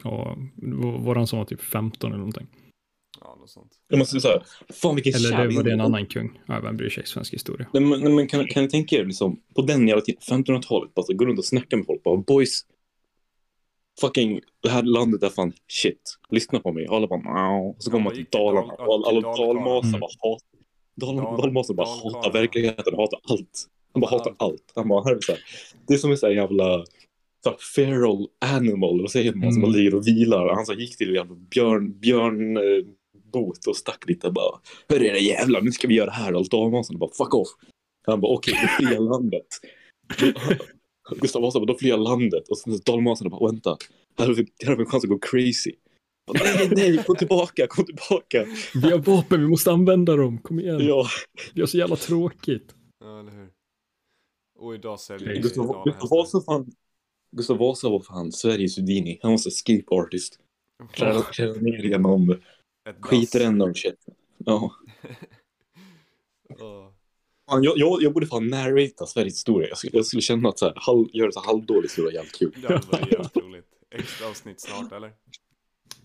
[0.04, 2.48] ja, var var han som var typ 15 eller någonting?
[3.28, 3.72] Ja, något sånt.
[3.88, 4.42] Jag måste säga,
[4.74, 6.40] fan vilken Eller det var det en annan kung?
[6.48, 7.68] Ja, vem bryr sig, svensk historia.
[7.74, 10.94] Nej, men, nej, men kan, kan ni tänka er liksom, på den jävla tiden, 1500-talet,
[10.94, 12.62] bara så gå runt och snacka med folk, bara boys,
[14.02, 17.92] fucking, det här landet är fan shit, lyssna på mig, alla bara och så Ja,
[17.92, 18.26] kommer man till?
[18.32, 19.54] Dalarna, alla, Dalkarlarna.
[19.54, 20.00] dalmasar Mm.
[20.00, 20.40] bara hatar,
[20.96, 23.68] dal, Dal- dalmasar bara hatar verkligheten, hatar allt.
[23.94, 24.72] Han bara hatar Allt.
[24.76, 25.42] Han bara, här är så här,
[25.88, 26.86] det är som en sån här jävla
[27.44, 29.62] så här, feral animal, vad säger man, som Mm.
[29.62, 30.54] man ligger och vilar.
[30.56, 32.64] Han så gick till en jävla björn, björn eh,
[33.36, 34.60] bot och stack lite bara.
[34.90, 36.34] Hörru era jävlar, nu ska vi göra det här.
[36.34, 37.48] Och dalmasarna bara fuck off.
[38.08, 39.48] Han bara okej, då flyr jag landet.
[41.22, 42.48] Gustav Vasa bara, då flyr jag landet.
[42.50, 43.78] Och sen dalmasarna bara vänta,
[44.18, 45.72] här har vi, här har vi en chans att gå crazy.
[46.34, 48.46] Nej, nej, kom tillbaka, kom tillbaka.
[48.74, 50.38] Vi har vapen, vi måste använda dem.
[50.38, 50.88] Kom igen.
[50.88, 51.08] Ja,
[51.54, 52.76] Vi har så jävla tråkigt.
[53.00, 53.50] Ja, eller hur?
[54.60, 56.10] Och idag säljer vi Gustav, Gustav.
[56.10, 56.72] Vasa fan.
[57.32, 59.20] Gustav Vasa var fan Sveriges Houdini.
[59.22, 60.40] Han var så escape artist.
[60.98, 61.24] Träna
[61.54, 62.36] ner genom
[62.86, 63.10] Ett dass.
[63.10, 64.06] skitrännor och shit.
[64.38, 64.72] Ja.
[66.60, 66.94] Ja.
[67.50, 69.68] Fan, jag, jag, jag borde fan narrata Sveriges historia.
[69.70, 72.36] Jag skulle, jag skulle känna att så här, halv, göra så här halvdålig historia jävligt
[72.40, 72.52] kul.
[72.62, 73.66] Det hade varit jävligt roligt.
[73.90, 75.14] Extra avsnitt snart, eller?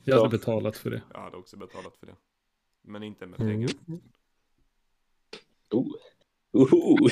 [0.04, 0.28] Jag hade Ja.
[0.30, 1.02] betalat för det.
[1.12, 2.14] Jag hade också betalat för det.
[2.82, 3.52] Men inte med Mm.
[3.52, 3.70] pengar.
[5.70, 5.92] Oh.
[6.52, 6.96] Oho.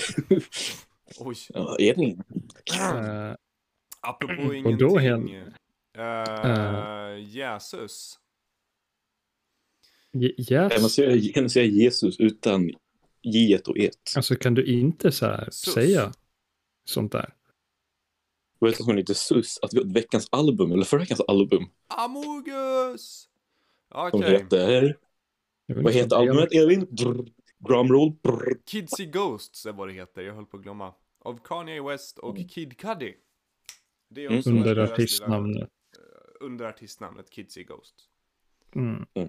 [1.18, 1.36] Oj.
[1.48, 2.22] Ja, Edvin.
[2.78, 3.34] Eh,
[4.00, 4.88] Apropå Och ingenting.
[4.88, 5.52] då hen-
[5.98, 8.18] Uh, Jesus.
[10.12, 10.94] Je- Kan man yes.
[10.94, 12.70] säga, kan man säga Jesus utan
[13.22, 14.12] J och et?
[14.16, 15.74] Alltså kan du inte så här Sus.
[15.74, 16.12] säga
[16.84, 17.34] sånt där?
[18.58, 19.58] Vad heter hon inte Sus?
[19.62, 21.64] Att vi har ett veckans album, eller förra veckans album.
[21.86, 23.28] Amogus!
[23.88, 24.30] Okej.
[24.32, 24.96] heter...
[25.66, 26.62] Jag Vad inte heter vad det är.
[26.62, 26.90] albumet?
[26.90, 27.28] Drr,
[27.58, 28.12] Drumroll.
[28.66, 30.94] Kidsy Ghosts är vad det heter, jag höll på att glömma.
[31.24, 33.14] Av Kanye West och Kid Cudi.
[34.10, 34.38] Det är Mm.
[34.38, 35.68] också Under deras lilla- artistnamnet.
[36.40, 38.04] Under artistnamnet Kidsy Ghosts.
[38.74, 39.06] Mm.
[39.14, 39.28] Eh,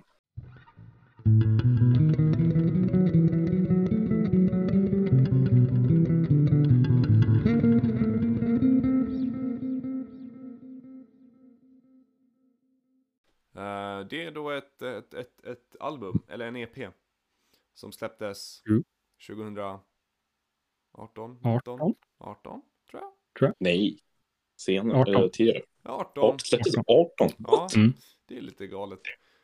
[14.09, 16.77] det är då ett, ett, ett, ett album, eller en EP.
[17.73, 18.83] Som släpptes Mm.
[19.27, 19.79] 2018?
[20.91, 21.39] 18?
[21.43, 21.95] 18?
[22.17, 23.03] 18, tror
[23.39, 23.53] jag.
[23.59, 23.99] Nej.
[24.57, 24.97] Senare.
[25.01, 25.15] 18.
[25.15, 25.61] Eller tidigare.
[25.83, 26.23] 18.
[26.23, 27.29] Art, släpptes 18.
[27.37, 27.93] Ja, Mm.
[28.25, 28.99] det är lite galet.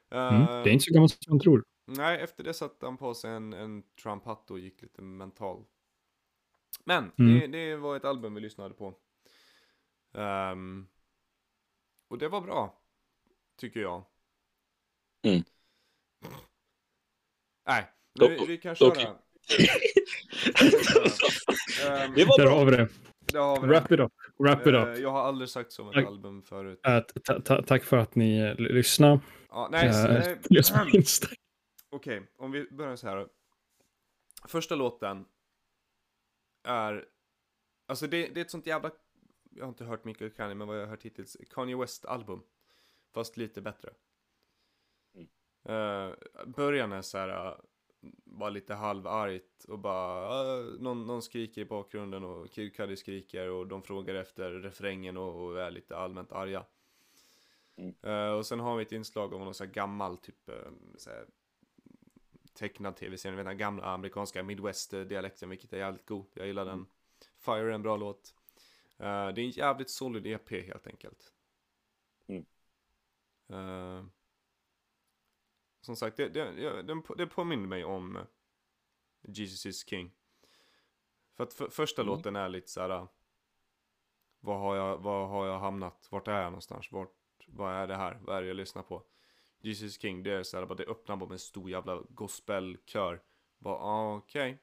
[0.09, 0.41] Mm.
[0.41, 1.65] Eh, Det är inte så gammalt som man tror.
[1.86, 5.63] Nej, efter det satte han på sig en, en Trump-hatt och gick lite mental.
[6.83, 7.39] Men, Mm.
[7.39, 8.93] det, det var ett album vi lyssnade på.
[10.13, 10.88] Ehm,
[12.07, 12.81] och det var bra,
[13.57, 14.03] tycker jag.
[15.23, 15.43] Mm.
[17.67, 18.89] Nej, men vi, vi kan köra.
[18.89, 19.05] Okej.
[19.05, 19.15] Ehm,
[22.15, 22.55] Det var Där bra.
[22.57, 22.88] har vi det.
[23.33, 23.95] där har vi Wrap det.
[23.95, 24.11] it up.
[24.39, 24.99] Wrap it Eh, up.
[24.99, 26.79] Jag har aldrig sagt så om ett album förut.
[26.88, 26.99] Eh,
[27.43, 29.19] ta- tack för att ni eh, l- lyssnar.
[29.49, 30.38] Ja, nej, Eh, nej.
[31.96, 33.30] Okej, om vi börjar så här.
[34.48, 35.26] Första låten
[36.64, 37.10] är,
[37.86, 38.91] alltså det, det är ett sånt jävla,
[39.50, 42.43] jag har inte hört mycket Kanye, men vad jag har hört hittills, Kanye West-album.
[43.14, 43.93] Fast lite bättre.
[45.70, 46.14] Uh,
[46.46, 47.58] början är så här, uh,
[48.26, 53.50] bara lite halvargt och bara, uh, någon, någon skriker i bakgrunden och Kid Cudi skriker
[53.50, 56.66] och de frågar efter refrängen och, och är lite allmänt arga.
[57.76, 58.38] Mm.
[58.38, 60.50] Och sen har vi ett inslag av någon så här gammal typ
[60.98, 61.26] så här,
[62.56, 66.26] tecknad tv-serie, ni vet den gamla amerikanska midwest-dialekten, vilket är jävligt god.
[66.34, 66.88] Jag gillar den.
[67.38, 68.36] Fire är en bra låt.
[68.97, 71.34] Eh, det är en jävligt solid EP helt enkelt.
[72.28, 72.45] Mm.
[73.49, 74.06] Eh,
[75.82, 78.20] som sagt, det, det, den, det påminner mig om
[79.22, 80.12] Jesus is King.
[81.38, 82.08] För att för, första Mm.
[82.16, 82.89] låten är lite så här.
[83.01, 83.08] uh,
[84.39, 86.08] Vad har, jag, vad har jag hamnat?
[86.12, 86.91] Vart är jag någonstans?
[86.91, 87.14] Vart,
[87.47, 88.20] vad är det här?
[88.22, 89.03] Vad är det jag lyssnar på?
[89.66, 93.22] Jesus King, det är så här, bara det öppnar bara med en stor jävla gospelkör.
[93.57, 94.57] Bara, ah, okej.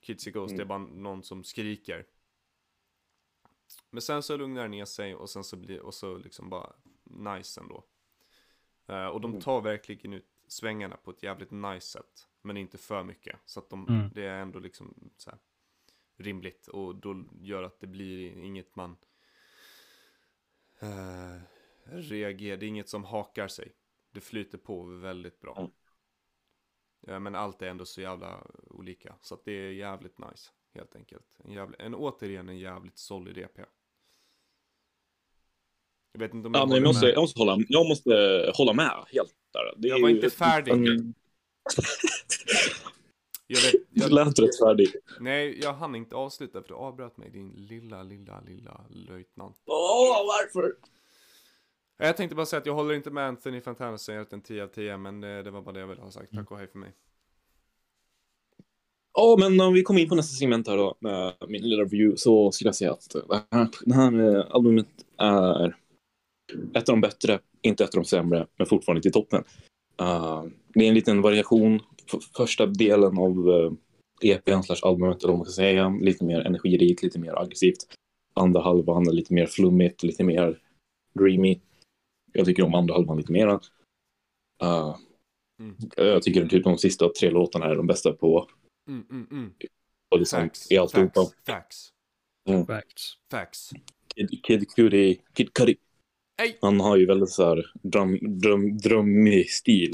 [0.00, 0.56] Kids Ghost, Mm.
[0.56, 2.06] det är bara någon som skriker.
[3.90, 6.72] Men sen så lugnar det ner sig och sen så blir, och så liksom bara
[7.04, 7.84] nice ändå.
[8.86, 9.42] Eh, och de Mm.
[9.42, 12.28] tar verkligen ut svängarna på ett jävligt nice sätt.
[12.42, 13.40] Men inte för mycket.
[13.44, 14.10] Så att de, Mm.
[14.14, 15.38] det är ändå liksom så här
[16.16, 16.66] rimligt.
[16.66, 18.96] Och då gör att det blir inget man
[20.78, 21.33] eh,
[21.86, 22.56] reagerar.
[22.56, 23.72] Det är inget som hakar sig.
[24.12, 25.56] Det flyter på väldigt bra.
[25.58, 25.70] Mm.
[27.06, 29.14] Ja, men allt är ändå så jävla olika.
[29.20, 30.50] Så det är jävligt nice.
[30.74, 31.36] Helt enkelt.
[31.44, 33.58] En, jävligt, en återigen en jävligt solid EP.
[36.12, 37.14] Jag vet inte om Ja, jag men jag, måste, med.
[37.14, 38.10] jag, måste hålla, jag måste
[38.54, 39.74] hålla med helt där.
[39.76, 40.72] Det Jag var ju- inte färdig.
[40.72, 41.14] Mm.
[43.46, 44.94] Jag vet, Du jag, lät rätt färdig.
[45.20, 49.62] nej, jag hann inte avsluta för du avbröt mig, din lilla, lilla, lilla löjtnant.
[49.66, 50.76] Åh, varför?
[51.98, 54.64] Jag tänkte bara säga att jag håller inte med Anthony Fantana säger att en 10
[54.64, 56.32] av 10, men det, det var bara det jag ville ha sagt.
[56.34, 56.92] Tack och hej för mig.
[59.14, 62.16] Ja, men om vi kommer in på nästa segment här då, med min lilla review,
[62.16, 64.86] så skulle jag säga att det här, det här eh, albumet
[65.18, 65.76] är
[66.74, 69.44] ett av de bättre, inte ett av de sämre, men fortfarande till toppen.
[70.02, 71.80] Uh, det är en liten variation.
[72.14, 73.72] F- första delen av uh,
[74.22, 77.86] EPn slash albumet, eller vad man ska säga, lite mer energirikt, lite mer aggressivt.
[78.34, 80.58] Andra halvan är lite mer flummigt, lite mer
[81.18, 81.60] dreamy.
[82.34, 83.60] Jag tycker om andra halvan lite mera.
[84.62, 84.96] Uh,
[85.60, 85.76] Mm.
[85.96, 88.48] Jag tycker typ de sista tre låtarna är de bästa på
[88.88, 89.52] Mm, mm, mm.
[90.10, 91.20] och liksom Facts, i alltihopa.
[91.46, 93.12] facts, facts, Facts.
[93.30, 93.70] facts.
[94.14, 95.76] Kid, Kid Cudi, Kid Cudi.
[96.42, 96.58] Ej!
[96.60, 99.92] Han har ju väldigt så här dröm, dröm, drömmig stil.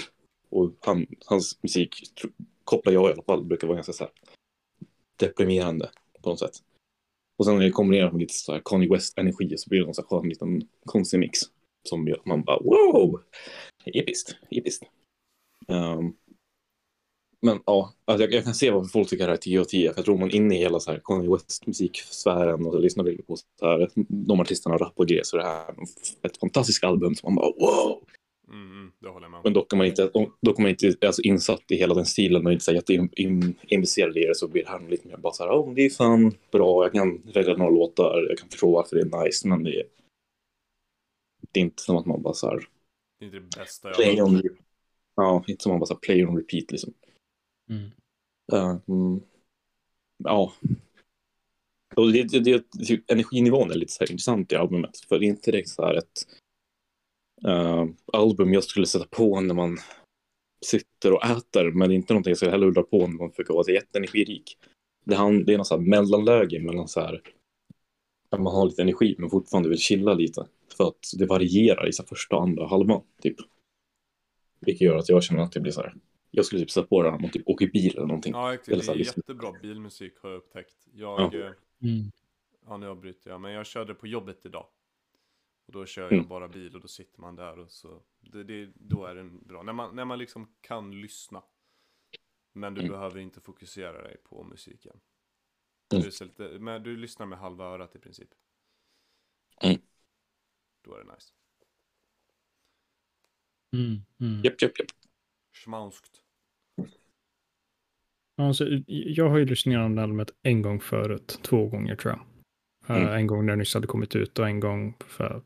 [0.49, 2.32] Och han, hans musik, tr-
[2.64, 4.12] kopplar jag i alla fall, brukar vara ganska så här
[5.16, 5.91] deprimerande
[6.22, 6.55] på något sätt.
[7.38, 9.95] Och sen när det kombinerat med lite så här Kanye West-energi så blir det en
[9.95, 11.38] så här skön liten konstig mix.
[11.89, 13.20] Som gör att man bara wow!
[13.85, 14.85] Episkt, episkt.
[15.68, 16.12] Ehm,
[17.43, 19.64] men ja, alltså jag, jag kan se varför folk tycker det här är 10 av
[19.64, 19.91] 10.
[19.93, 23.26] För jag tror man är inne i hela så här Kanye West-musiksfären och lyssnar mycket
[23.26, 25.74] på så här, de artisterna rap och grejer så det här
[26.22, 28.03] är ett fantastiskt album som man bara wow!
[28.53, 29.41] Mm, det håller jag med.
[29.45, 30.11] Men dock är man inte,
[30.43, 34.26] dock är man inte alltså, insatt i hela den stilen och inte så jätteinvesterad i
[34.26, 36.85] det så blir det här lite mer bara så här, oh, det är fan bra,
[36.85, 39.85] jag kan välja några låtar, jag kan förstå varför det är nice, men det är,
[41.53, 42.68] det är inte som att man bara så här,
[43.18, 44.42] Det är inte det bästa jag play on,
[45.14, 46.92] ja, inte som att man bara så här, play on repeat liksom.
[47.70, 47.90] Mm.
[48.88, 49.20] Mm,
[50.24, 50.53] ja.
[51.96, 55.26] Och det, det, det, typ, energinivån är lite så här intressant i albumet, för det
[55.26, 56.26] är inte direkt så här ett
[57.46, 59.78] uh, album jag skulle sätta på när man
[60.66, 63.30] sitter och äter, men det är inte någonting jag skulle heller dra på när man
[63.30, 64.59] försöker vara jätteenergirik.
[65.05, 67.22] Det, han, det är något så här mellanläge mellan så här,
[68.31, 70.47] att man har lite energi men fortfarande vill chilla lite.
[70.76, 73.37] För att det varierar i så här första och andra halvan, typ.
[74.61, 75.95] Vilket gör att jag känner att det blir så här,
[76.31, 78.33] jag skulle typ sätta på det när man typ åker bil eller någonting.
[78.33, 78.68] Ja, exakt.
[78.68, 79.22] Eller det så är här, liksom.
[79.26, 80.74] jättebra bilmusik har jag upptäckt.
[80.93, 81.39] Jag, Ja.
[81.39, 81.53] eh,
[81.83, 82.11] Mm.
[82.66, 84.66] ja nu avbryter jag, men jag körde på jobbet idag.
[85.66, 86.28] Och då kör jag Mm.
[86.28, 89.62] bara bil och då sitter man där och så, det, det, då är den bra.
[89.62, 91.43] När man, när man liksom kan lyssna.
[92.53, 92.93] Men du Mm.
[92.93, 94.97] behöver inte fokusera dig på musiken.
[95.95, 96.11] Mm.
[96.36, 98.28] Du, men du lyssnar med halva örat i princip.
[99.62, 99.80] Mm.
[100.84, 101.32] Då är det nice.
[103.76, 104.01] Mm.
[104.20, 104.43] Mm.
[104.45, 104.88] Japp, japp, japp.
[105.53, 106.22] Schmauskt.
[108.36, 112.20] Alltså, jag har ju lyssnat igenom det albumet en gång förut, två gånger tror jag.
[112.97, 113.14] Eh, Mm.
[113.14, 115.43] en gång när det nyss hade kommit ut och en gång för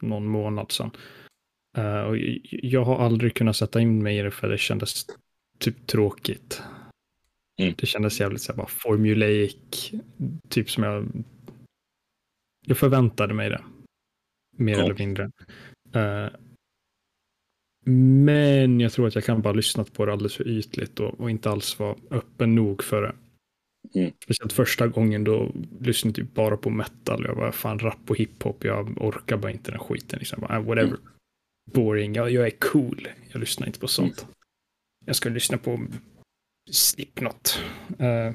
[0.00, 0.90] någon månad sedan.
[1.76, 5.06] Eh, och jag har aldrig kunnat sätta in mig i det för det kändes
[5.58, 6.62] typ tråkigt.
[7.58, 7.74] Mm.
[7.78, 9.92] Det kändes jävligt så här, bara formulaic,
[10.48, 11.24] typ som jag...
[12.66, 13.64] Jag förväntade mig det.
[14.56, 14.84] Mer Ja.
[14.84, 15.30] eller mindre.
[15.94, 16.28] Eh,
[17.86, 21.30] men jag tror att jag kan bara lyssnat på det alldeles för ytligt och, och
[21.30, 23.14] inte alls vara öppen nog för det.
[24.00, 24.12] Mm.
[24.24, 27.24] Speciellt första gången då lyssnade jag typ bara på metal.
[27.24, 28.64] Jag var fan rap och hiphop.
[28.64, 30.18] Jag orkar bara inte den skiten.
[30.18, 30.40] Liksom.
[30.40, 30.96] Bara, ah, whatever.
[31.72, 32.14] Boring.
[32.14, 33.08] Jag, jag är cool.
[33.32, 34.26] Jag lyssnar inte på sånt.
[35.06, 35.86] Jag ska lyssna på
[36.70, 37.58] Slipknot.
[37.98, 38.32] Eh,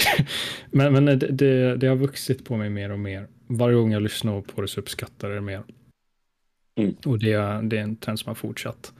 [0.70, 3.28] men men det, det, det har vuxit på mig mer och mer.
[3.48, 5.62] Varje gång jag lyssnar på det så uppskattar jag det mer.
[6.78, 6.96] Mm.
[7.04, 8.92] Och det, är- det är en trend som har fortsatt.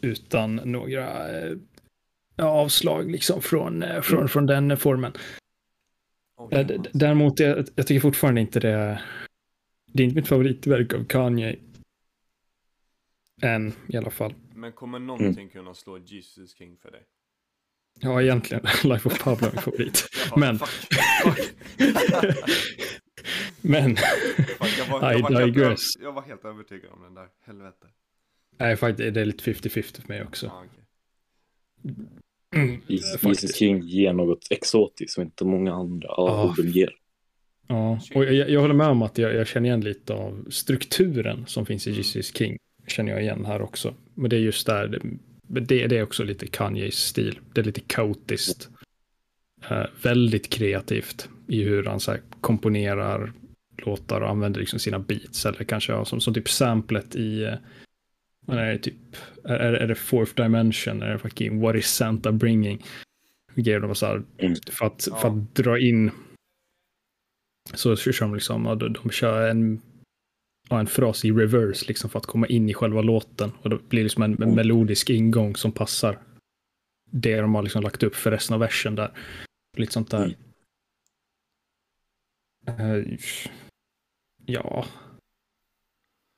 [0.00, 1.56] Utan några eh,
[2.38, 5.12] avslag liksom från, eh, från, från den formen.
[6.36, 9.02] Oh, d- Däremot, jag, jag tycker fortfarande inte det är...
[9.92, 11.56] Det är inte mitt favoritverk av Kanye.
[13.46, 14.34] Än i alla fall.
[14.54, 17.02] Men kommer någonting kunna slå Jesus King för dig?
[18.00, 18.64] Ja, egentligen.
[18.84, 20.08] Life of Pablo är min favorit.
[20.30, 21.54] Jaha, Men- Fuck, fuck.
[23.60, 25.80] Men, fuck jag, var, I jag, var helt, digress.
[26.00, 27.28] jag var helt övertygad om den där.
[27.46, 27.86] Helvete.
[28.58, 30.46] nej, faktiskt, det är lite 50-50 för mig också.
[30.46, 31.94] Ah, okej.
[32.54, 33.56] Mm, Jesus faktiskt.
[33.56, 36.40] King ger något exotiskt som inte många andra Ja.
[36.40, 36.90] album ger.
[37.68, 41.46] Ja, och jag, jag håller med om att jag, jag känner igen lite av strukturen
[41.46, 42.58] som finns i Jesus King.
[42.86, 43.94] Känner jag igen här också.
[44.14, 47.38] Men det är just där, det, det, det är också lite Kanyes stil.
[47.52, 48.68] Det är lite kaotiskt.
[49.70, 53.32] Eh, väldigt kreativt i hur han så här, komponerar
[53.78, 55.46] låtar och använder liksom sina beats.
[55.46, 57.54] Eller kanske ja, som, som typ samplet i, eh,
[58.40, 61.02] vad är det typ, är, är det fourth dimension?
[61.02, 62.84] Är det fucking what is Santa bringing?
[63.54, 64.54] Grejer de så här, Mm.
[64.70, 66.10] för, att, för att dra in
[67.74, 69.80] så kör de liksom, de kör en,
[70.68, 73.52] ja, en fras i reverse liksom för att komma in i själva låten.
[73.62, 74.54] Och det blir liksom en, en Mm.
[74.54, 76.18] melodisk ingång som passar
[77.10, 79.18] det de har liksom lagt upp för resten av versen där.
[79.76, 80.36] Lite sånt där.
[82.66, 83.18] Eh,
[84.46, 84.86] ja.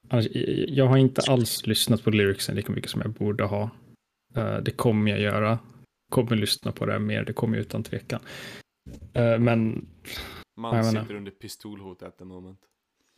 [0.09, 0.26] Annars,
[0.68, 3.70] jag- har inte alls lyssnat på lyricsen lika mycket som jag borde ha.
[4.35, 5.59] Eh, det kommer jag göra.
[6.11, 8.20] Kommer lyssna på det mer, det kommer jag utan tvekan.
[9.14, 9.89] Eh, men
[10.57, 12.59] Man sitter under pistolhot at the moment.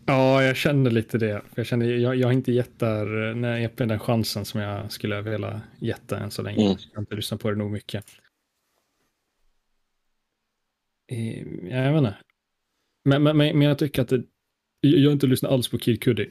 [0.06, 1.42] Ja, jag känner lite det.
[1.54, 5.20] Jag, känner, jag, jag har inte gett där, när EPn den chansen som jag skulle
[5.22, 6.64] vilja gett än så länge.
[6.64, 6.76] Mm.
[6.90, 8.04] Jag har inte lyssnat på det nog mycket.
[11.12, 11.38] Eh,
[11.70, 12.16] Jag vet inte.
[13.04, 14.22] Men, men, men jag tycker att det,
[14.80, 16.30] jag har inte lyssnat alls på Kid Cudi.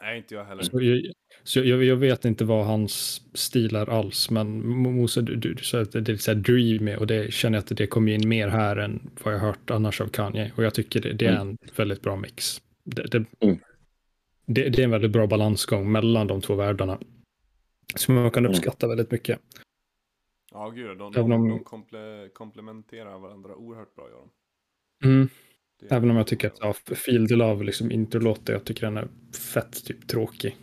[0.00, 0.62] Nej, inte jag heller.
[0.62, 1.02] Så, jag,
[1.42, 4.30] så jag, jag vet inte vad hans stil är alls.
[4.30, 7.06] Men Mo- Mose, du, du, du sa att det är lite så här dreamy och
[7.06, 10.08] det känner jag att det kommer in mer här än vad jag hört annars av
[10.08, 10.52] Kanye.
[10.56, 12.60] Och jag tycker det, det är en väldigt bra mix.
[12.84, 13.58] Det, det, Mm.
[14.46, 16.98] det, det är en väldigt bra balansgång mellan de två världarna.
[17.96, 18.50] Som man kan Mm.
[18.56, 19.38] uppskatta väldigt mycket.
[20.52, 25.08] Ja, gud, de, Även de, om- de komple, komplementerar varandra oerhört bra, gör de.
[25.08, 25.28] Mm.
[25.90, 29.08] Även om jag tycker att ja, Field Love, liksom introlåten, jag tycker den är
[29.52, 30.56] fett typ tråkig.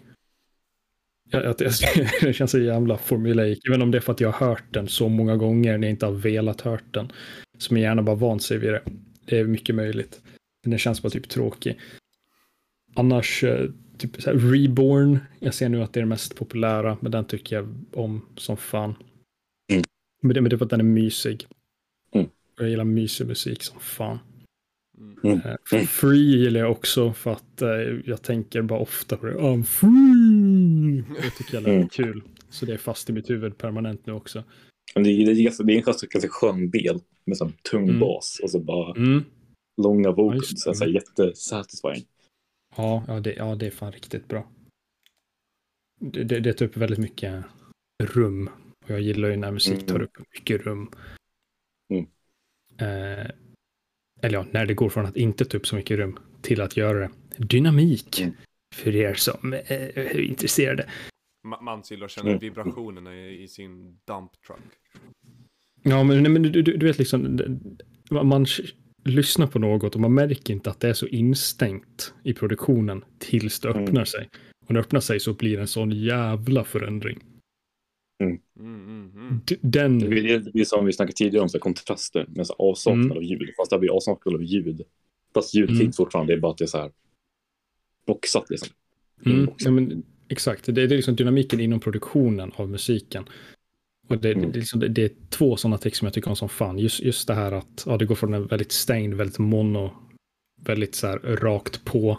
[1.30, 1.56] Jag, jag,
[2.22, 3.60] det känns så jävla formulaic.
[3.70, 5.94] Även om det är för att jag har hört den så många gånger när jag
[5.94, 7.12] inte har velat hört den.
[7.58, 8.82] Som jag gärna bara vant sig vid det.
[9.26, 10.22] Det är mycket möjligt.
[10.64, 11.80] Men den känns bara typ tråkig.
[12.94, 15.20] Annars, eh, typ så Reborn.
[15.40, 18.58] Jag ser nu att det är det mest populära, men den tycker jag om som
[18.58, 18.96] fan.
[19.72, 19.84] Mm.
[20.22, 21.46] Men, det, men det är för att den är mysig.
[22.16, 22.28] Mm.
[22.60, 24.20] Jag gillar mysig musik som fan.
[25.24, 25.40] Mm.
[25.74, 27.70] Eh, Free gillar jag också för att eh,
[28.06, 29.34] jag tänker bara ofta på det.
[29.34, 31.04] I'm free!
[31.22, 31.90] Det tycker jag är Mm.
[31.90, 32.24] kul.
[32.50, 34.44] Så det är fast i mitt huvud permanent nu också.
[34.96, 37.84] Men det, är- det, ganska- det är en ganska, ganska skön del med sån tung
[37.84, 38.00] Mm.
[38.00, 39.24] bas och så bara Mm.
[39.82, 40.50] långa Ja, vocals.
[40.66, 40.76] det.
[40.76, 42.04] så här, jättesatisfying.
[42.76, 44.52] Ja, ja, det, ja, det är fan riktigt bra.
[46.00, 47.46] Det, det, det tar upp väldigt mycket
[48.04, 48.50] rum.
[48.84, 50.08] Och jag gillar ju när musik tar Mm.
[50.08, 50.92] upp mycket rum.
[51.94, 52.06] Mm.
[52.78, 53.32] Eh,
[54.22, 56.78] eller ja, när det går från att inte ta upp så mycket rum till att
[56.78, 57.10] göra det.
[57.38, 58.22] Dynamik.
[58.22, 58.34] Mm.
[58.76, 59.60] För er som eh,
[59.98, 60.90] är intresserade.
[61.48, 64.60] Ma- Mans gillar att känna vibrationerna i, i sin dump truck.
[65.84, 67.40] Ja, men, nej, men du, du, du vet liksom,
[68.12, 68.46] man, man
[69.04, 73.60] lyssnar på något och man märker inte att det är så instängt i produktionen tills
[73.60, 73.84] det Mm.
[73.84, 74.30] öppnar sig.
[74.66, 77.20] Och när det öppnar sig så blir det en sån jävla förändring.
[78.24, 79.40] Mm, mm, mm.
[79.62, 82.56] Den, Det är, det är som vi snackade tidigare om, så här, kontraster med så
[82.60, 83.18] här, avsaknad Mm.
[83.18, 83.50] av ljud.
[83.58, 84.82] Fast det blir avsaknad av ljud.
[85.34, 85.80] Fast ljudet Mm.
[85.82, 86.92] finns fortfarande, det är bara att det är så här
[88.08, 88.70] boxat liksom.
[89.26, 93.26] mm, ja, men, exakt, det, det är liksom dynamiken inom produktionen av musiken.
[94.12, 94.52] Och det, Mm.
[94.52, 96.80] det, är liksom, det, det är två sådana texter som jag tycker om som fan.
[96.80, 99.92] Just, just det här att ja, det går från en väldigt stängd, väldigt mono,
[100.66, 102.18] väldigt så här rakt på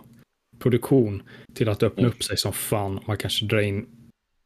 [0.59, 1.23] produktion
[1.55, 2.11] till att öppna Mm.
[2.13, 3.01] upp sig som fan.
[3.07, 3.87] Man kanske drar in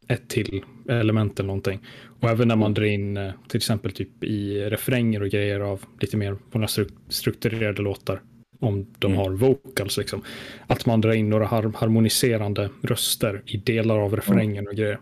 [0.08, 1.80] ett till element eller någonting.
[2.20, 5.84] Och även när man drar in eh, till exempel typ i refränger och grejer av
[6.00, 8.22] lite mer stru- strukturerade låtar.
[8.60, 9.18] Om de Mm.
[9.18, 10.22] har vocals liksom.
[10.66, 14.98] Att man drar in några har harmoniserande röster i delar av refrängen och grejer.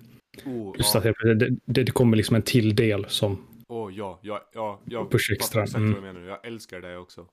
[0.47, 0.99] Oh, Just ja.
[0.99, 5.11] att det, det, det kommer liksom en till del som, Åh, ja, ja, ja, jag
[5.11, 5.93] Push fattar extra, exakt mm.
[5.93, 6.29] vad du menar.
[6.29, 7.29] Jag älskar det också.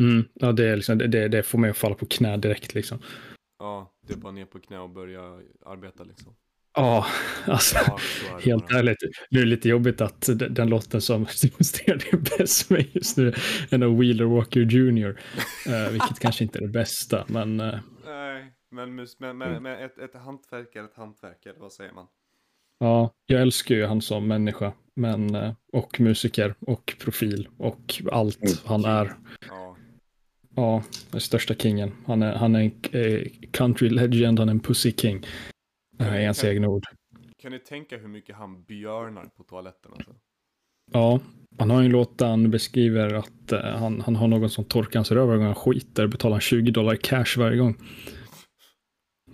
[0.00, 2.98] mm, ja det är liksom, det, det, får mig att falla på knä direkt liksom.
[3.58, 6.34] Ja, det är bara ner på knä och börja arbeta liksom.
[6.74, 7.06] Ja,
[7.46, 7.76] alltså.
[7.86, 7.98] Ja,
[8.38, 8.78] är Helt bara.
[8.78, 8.98] ärligt,
[9.30, 13.16] nu är det lite jobbigt att den, låten som demonstrerar det bäst för mig just
[13.16, 13.34] nu
[13.70, 15.20] är av Wheeler Walker Jr.
[15.66, 19.98] eh, vilket kanske inte är det bästa, men eh, Nej, men, men, men, men ett,
[19.98, 22.06] ett hantverk är ett hantverk, vad säger man?
[22.82, 28.42] Ja, jag älskar ju han som människa, men eh, och musiker och profil och allt
[28.42, 28.54] Mm.
[28.64, 29.12] han är.
[29.48, 29.76] Ja,
[30.56, 31.92] Ja, den största kingen.
[32.06, 32.72] Han är, han är en
[33.02, 35.26] eh, country legend, han är en pussy king.
[36.00, 36.84] Uh, I hans Kan- egna ord.
[37.42, 40.10] kan ni tänka hur mycket han björnar på toaletten alltså?
[40.92, 41.20] Ja,
[41.58, 44.98] han har en låt där han beskriver att eh, han, han har någon som torkar
[44.98, 47.76] hans röv varje gång han skiter, betalar 20 dollar cash varje gång.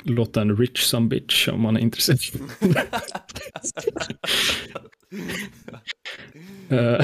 [0.03, 2.21] Låten Rich Some Bitch om man är intresserad.
[6.71, 7.01] Åh.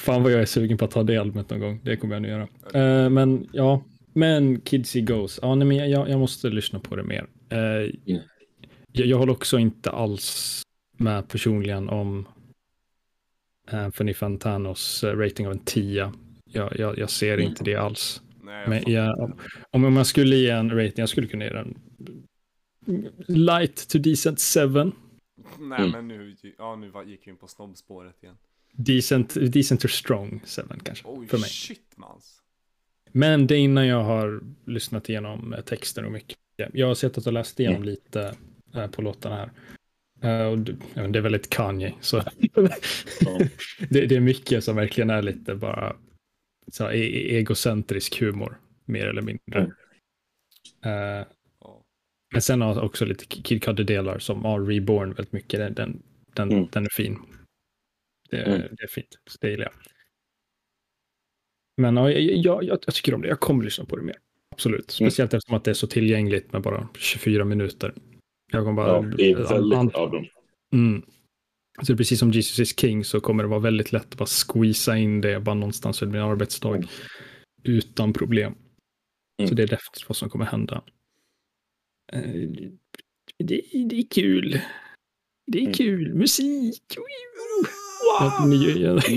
[0.00, 1.80] fan vad jag är sugen på att ta det albumet någon gång.
[1.84, 2.48] Det kommer jag nu göra.
[2.74, 5.38] Eh, men ja, men Kidsy Goes.
[5.42, 7.26] Ja, nej, men jag, jag måste lyssna på det mer.
[7.50, 7.58] Eh,
[8.92, 10.62] jag, jag håller också inte alls
[10.98, 12.28] med personligen om
[13.70, 16.12] Anthony Fantanos rating av en 10.
[16.52, 17.46] Jag, jag, jag ser Mm.
[17.48, 18.22] inte det alls.
[18.44, 19.32] Nej, jag Men jag,
[19.70, 21.78] om, om jag skulle ge en rating, jag skulle kunna ge den
[23.28, 24.68] light to decent 7.
[25.58, 25.90] Nej, Mm.
[25.90, 28.34] men nu, ja, nu gick vi in på snobbspåret igen.
[28.72, 31.48] Decent, decent to strong 7 kanske, Oj, för mig.
[31.48, 32.40] shit mans.
[33.12, 36.38] Men det är innan jag har lyssnat igenom eh, texten och mycket.
[36.72, 37.88] Jag har sett att och läst igenom Mm.
[37.88, 38.34] lite
[38.74, 39.50] eh, på låtarna här.
[40.40, 42.16] Eh, och det, det är väldigt Kanye, så
[43.90, 45.96] det, det är mycket som verkligen är lite bara
[46.72, 49.58] så här, e- e- egocentrisk humor, mer eller mindre.
[49.60, 49.70] Mm.
[51.60, 51.82] Ja.
[52.32, 55.60] men sen har jag också lite Kid Cudi-delar som har Reborn väldigt mycket.
[55.60, 56.02] Den, den,
[56.34, 56.68] den, Mm.
[56.72, 57.18] den är fin.
[58.30, 58.60] Det, Mm.
[58.76, 59.72] det är fint, så det gillar jag.
[61.76, 64.16] Men ja, jag, jag, jag, jag tycker om det, jag kommer lyssna på det mer.
[64.54, 65.10] Absolut, Mm.
[65.10, 67.94] speciellt eftersom att det är så tillgängligt med bara 24 minuter.
[68.52, 68.88] Jag kommer bara...
[68.88, 70.26] ja, det är väldigt an- av dem.
[70.72, 71.02] Mm.
[71.82, 74.96] Så precis som Jesus is King så kommer det vara väldigt lätt att bara squeeza
[74.96, 76.76] in det bara någonstans under en arbetsdag.
[76.76, 76.88] Mm.
[77.62, 78.54] Utan problem.
[79.38, 79.48] Mm.
[79.48, 80.84] Så det är definitivt vad som kommer hända.
[82.12, 82.22] Eh,
[83.38, 84.60] Det, det är kul.
[85.46, 85.72] Det är Mm.
[85.74, 86.14] kul.
[86.14, 86.82] Musik.
[88.18, 88.46] Ja.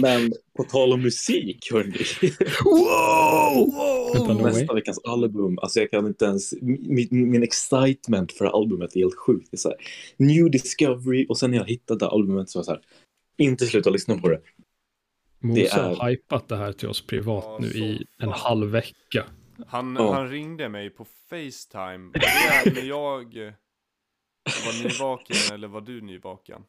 [0.02, 1.98] Men på tal om musik, hörni.
[2.66, 4.38] Wow!
[4.42, 4.44] Way.
[4.44, 9.16] Nästa veckans album, alltså jag kan inte ens, min, min excitement för albumet är helt
[9.18, 9.48] sjukt.
[9.52, 9.78] Det är så här,
[10.18, 12.82] New Discovery och sen när jag hittade albumet så var jag så här,
[13.38, 14.42] inte sluta lyssna på det.
[15.40, 18.40] Mose Det är- har hypat det här till oss privat Ja, nu i en fan.
[18.40, 19.26] halv vecka.
[19.68, 20.14] Han, Ja.
[20.14, 22.12] han ringde mig på Facetime.
[22.76, 23.26] När jag
[24.66, 26.62] var nyvaken eller var du nyvaken?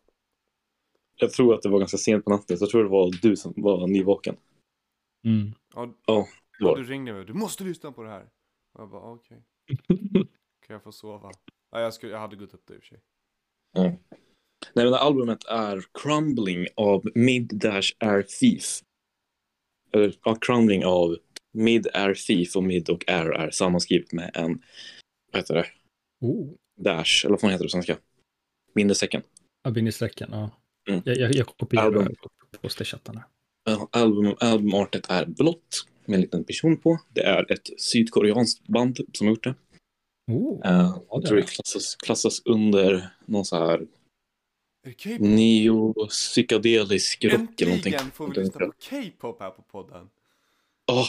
[1.21, 3.37] Jag tror att det var ganska sent på natten, så jag tror det var du
[3.37, 4.37] som var nyvaken.
[5.27, 5.53] Mm.
[5.75, 6.27] Ja, Ja,
[6.61, 7.25] var du ringde mig.
[7.25, 8.23] Du måste lyssna på det här.
[8.75, 9.43] Och jag bara, okej.
[10.67, 11.31] Kan jag få sova?
[11.71, 13.01] Ja, jag, skulle, jag hade gått upp det i och för sig.
[13.75, 13.99] Nej,
[14.75, 18.83] men det albumet är Crumbling av Mid Dash Air Thief.
[19.93, 21.17] Eller, ja, Crumbling av
[21.53, 24.63] Mid Air Thief och Mid och Air är sammanskrivet med en,
[25.33, 25.67] vad heter det,
[26.21, 26.55] Oh.
[26.81, 27.99] Dash, eller vad fan heter det på svenska?
[28.75, 29.23] Minderstecken.
[29.69, 30.51] Abinisträcken, ja.
[30.89, 31.03] Mm.
[31.05, 32.03] Jag, jag, jag kopierar Album.
[32.03, 32.15] här.
[33.65, 36.99] Ja, Album, albumartet är blått med en liten person på.
[37.15, 39.55] Det är ett sydkoreanskt band som har gjort det.
[40.33, 40.53] Oh.
[40.53, 43.87] Uh, det jag är tror det klassas, klassas under någon så här
[44.87, 47.95] Är neo-psykedelisk rock eller någonting.
[47.95, 50.09] Äntligen får vi lyssna på K-pop här på podden.
[50.93, 51.07] Åh,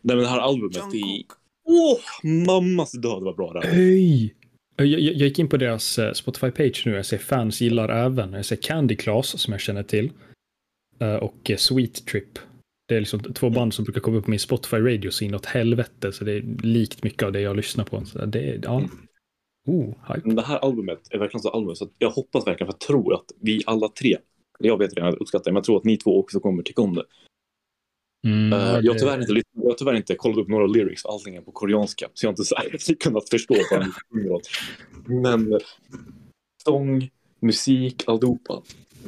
[0.00, 0.80] nej, men det här albumet är...
[0.80, 1.32] Jungkook.
[1.64, 2.00] Åh,
[2.46, 3.72] mammas död vad bra det är.
[3.72, 4.34] Hej!
[4.84, 6.94] Jag, jag, jag gick in på deras eh, Spotify-page nu.
[6.94, 8.32] Jag ser fans gillar även.
[8.32, 10.10] Jag ser Candy Class som jag känner till.
[10.98, 12.38] Eh, Och eh, Sweet Trip.
[12.88, 15.46] Det är liksom två band som brukar komma upp på min Spotify radio så inåt
[15.46, 16.12] helvete.
[16.12, 18.04] Så det är likt mycket av det jag lyssnar på.
[18.04, 18.82] Så det är, ja.
[19.66, 20.20] Oh, hype.
[20.24, 23.14] Men det här albumet är verkligen så album så jag hoppas verkligen, för jag tror
[23.14, 24.16] att vi alla tre,
[24.58, 26.62] jag vet redan att jag uppskattar det, men jag tror att ni två också kommer
[26.62, 27.04] tycka om det.
[28.24, 31.36] Mm, ja, jag, har tyvärr inte, jag har tyvärr inte kollat upp några lyrics, allting
[31.36, 32.54] är på koreanska, så jag har inte
[32.88, 34.40] här, kunnat förstå vad sjunger.
[35.22, 35.60] Men
[36.64, 37.10] sång,
[37.40, 38.62] musik, alltihopa.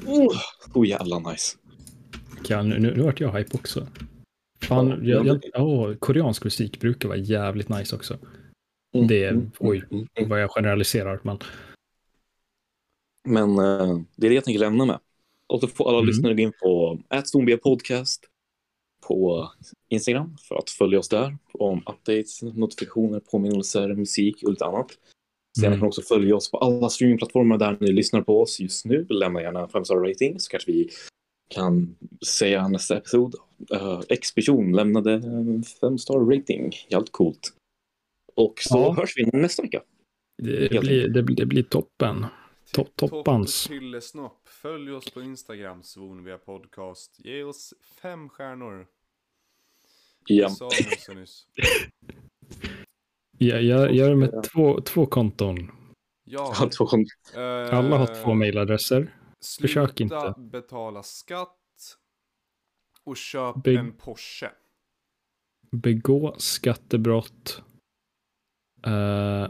[0.06, 0.36] Oh,
[0.74, 1.56] så jävla nice.
[2.48, 3.86] Ja, nu, nu, nu vart jag hype också.
[4.62, 8.18] Fan, Ja, jag, jag, åh, koreansk musik brukar vara jävligt nice också.
[8.94, 9.84] Mm, Det är- mm, oj.
[9.90, 10.30] mm, mm.
[10.30, 11.38] Vad jag generaliserar, men
[13.28, 14.98] Men eh, det är det jag tänker lämna med.
[15.46, 16.06] Och så får alla Mm.
[16.08, 18.24] lyssnare gå in på Zombiga Podcast
[19.09, 19.50] på
[19.88, 24.86] Instagram för att följa oss där om updates, notifikationer, påminnelser, musik och lite annat.
[25.59, 25.78] Sen Mm.
[25.78, 29.07] kan också följa oss på alla streamingplattformar där ni lyssnar på oss just nu.
[29.09, 30.88] Lämna gärna en 5 star rating så kanske vi
[31.50, 31.96] kan
[32.26, 33.34] säga nästa episod.
[33.74, 36.72] Uh, X-person lämnade en 5 star rating.
[36.90, 37.52] Helt coolt.
[38.34, 38.94] Och så Ja.
[38.98, 39.82] hörs vi nästa vecka.
[40.42, 42.26] det, blir, det, blir- det blir toppen.
[42.75, 43.62] To- toppans.
[43.64, 44.49] Topp Pyllesnopp.
[44.49, 47.20] Följ oss på Instagram, Svonvia podcast.
[47.25, 48.87] Ge oss fem stjärnor.
[50.27, 50.49] Ja.
[51.14, 51.47] Nyss.
[53.39, 55.57] Jag, jag gör det med två, två konton.
[56.25, 56.55] Ja.
[57.35, 59.16] Eh, Alla har två mejladresser.
[59.61, 60.35] Försök inte.
[60.39, 61.59] betala skatt.
[63.05, 64.51] Och köp Bygg- en Porsche.
[65.70, 67.62] Begå skattebrott.
[68.87, 69.49] Eh,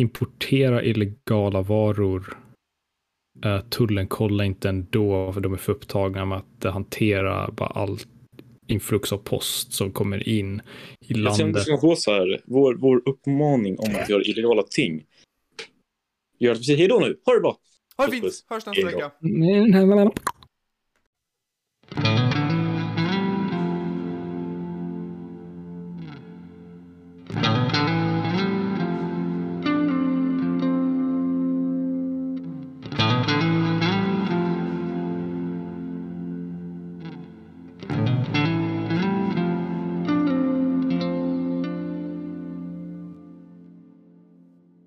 [0.00, 2.36] importera illegala varor.
[3.44, 7.98] Eh, tullen kollar inte ändå för de är för upptagna med att hantera bara all
[8.66, 10.62] influx av post som kommer in i
[11.08, 11.46] Jag landet.
[11.56, 15.04] att vi ska få så här, vår, vår uppmaning om att göra illegala ting.
[16.38, 17.20] Gör att vi säger hej då nu.
[17.24, 17.56] Ha det bra!
[17.96, 18.24] Ha det fint!
[18.24, 18.98] Hörs nästa Hej då.
[18.98, 19.10] vecka!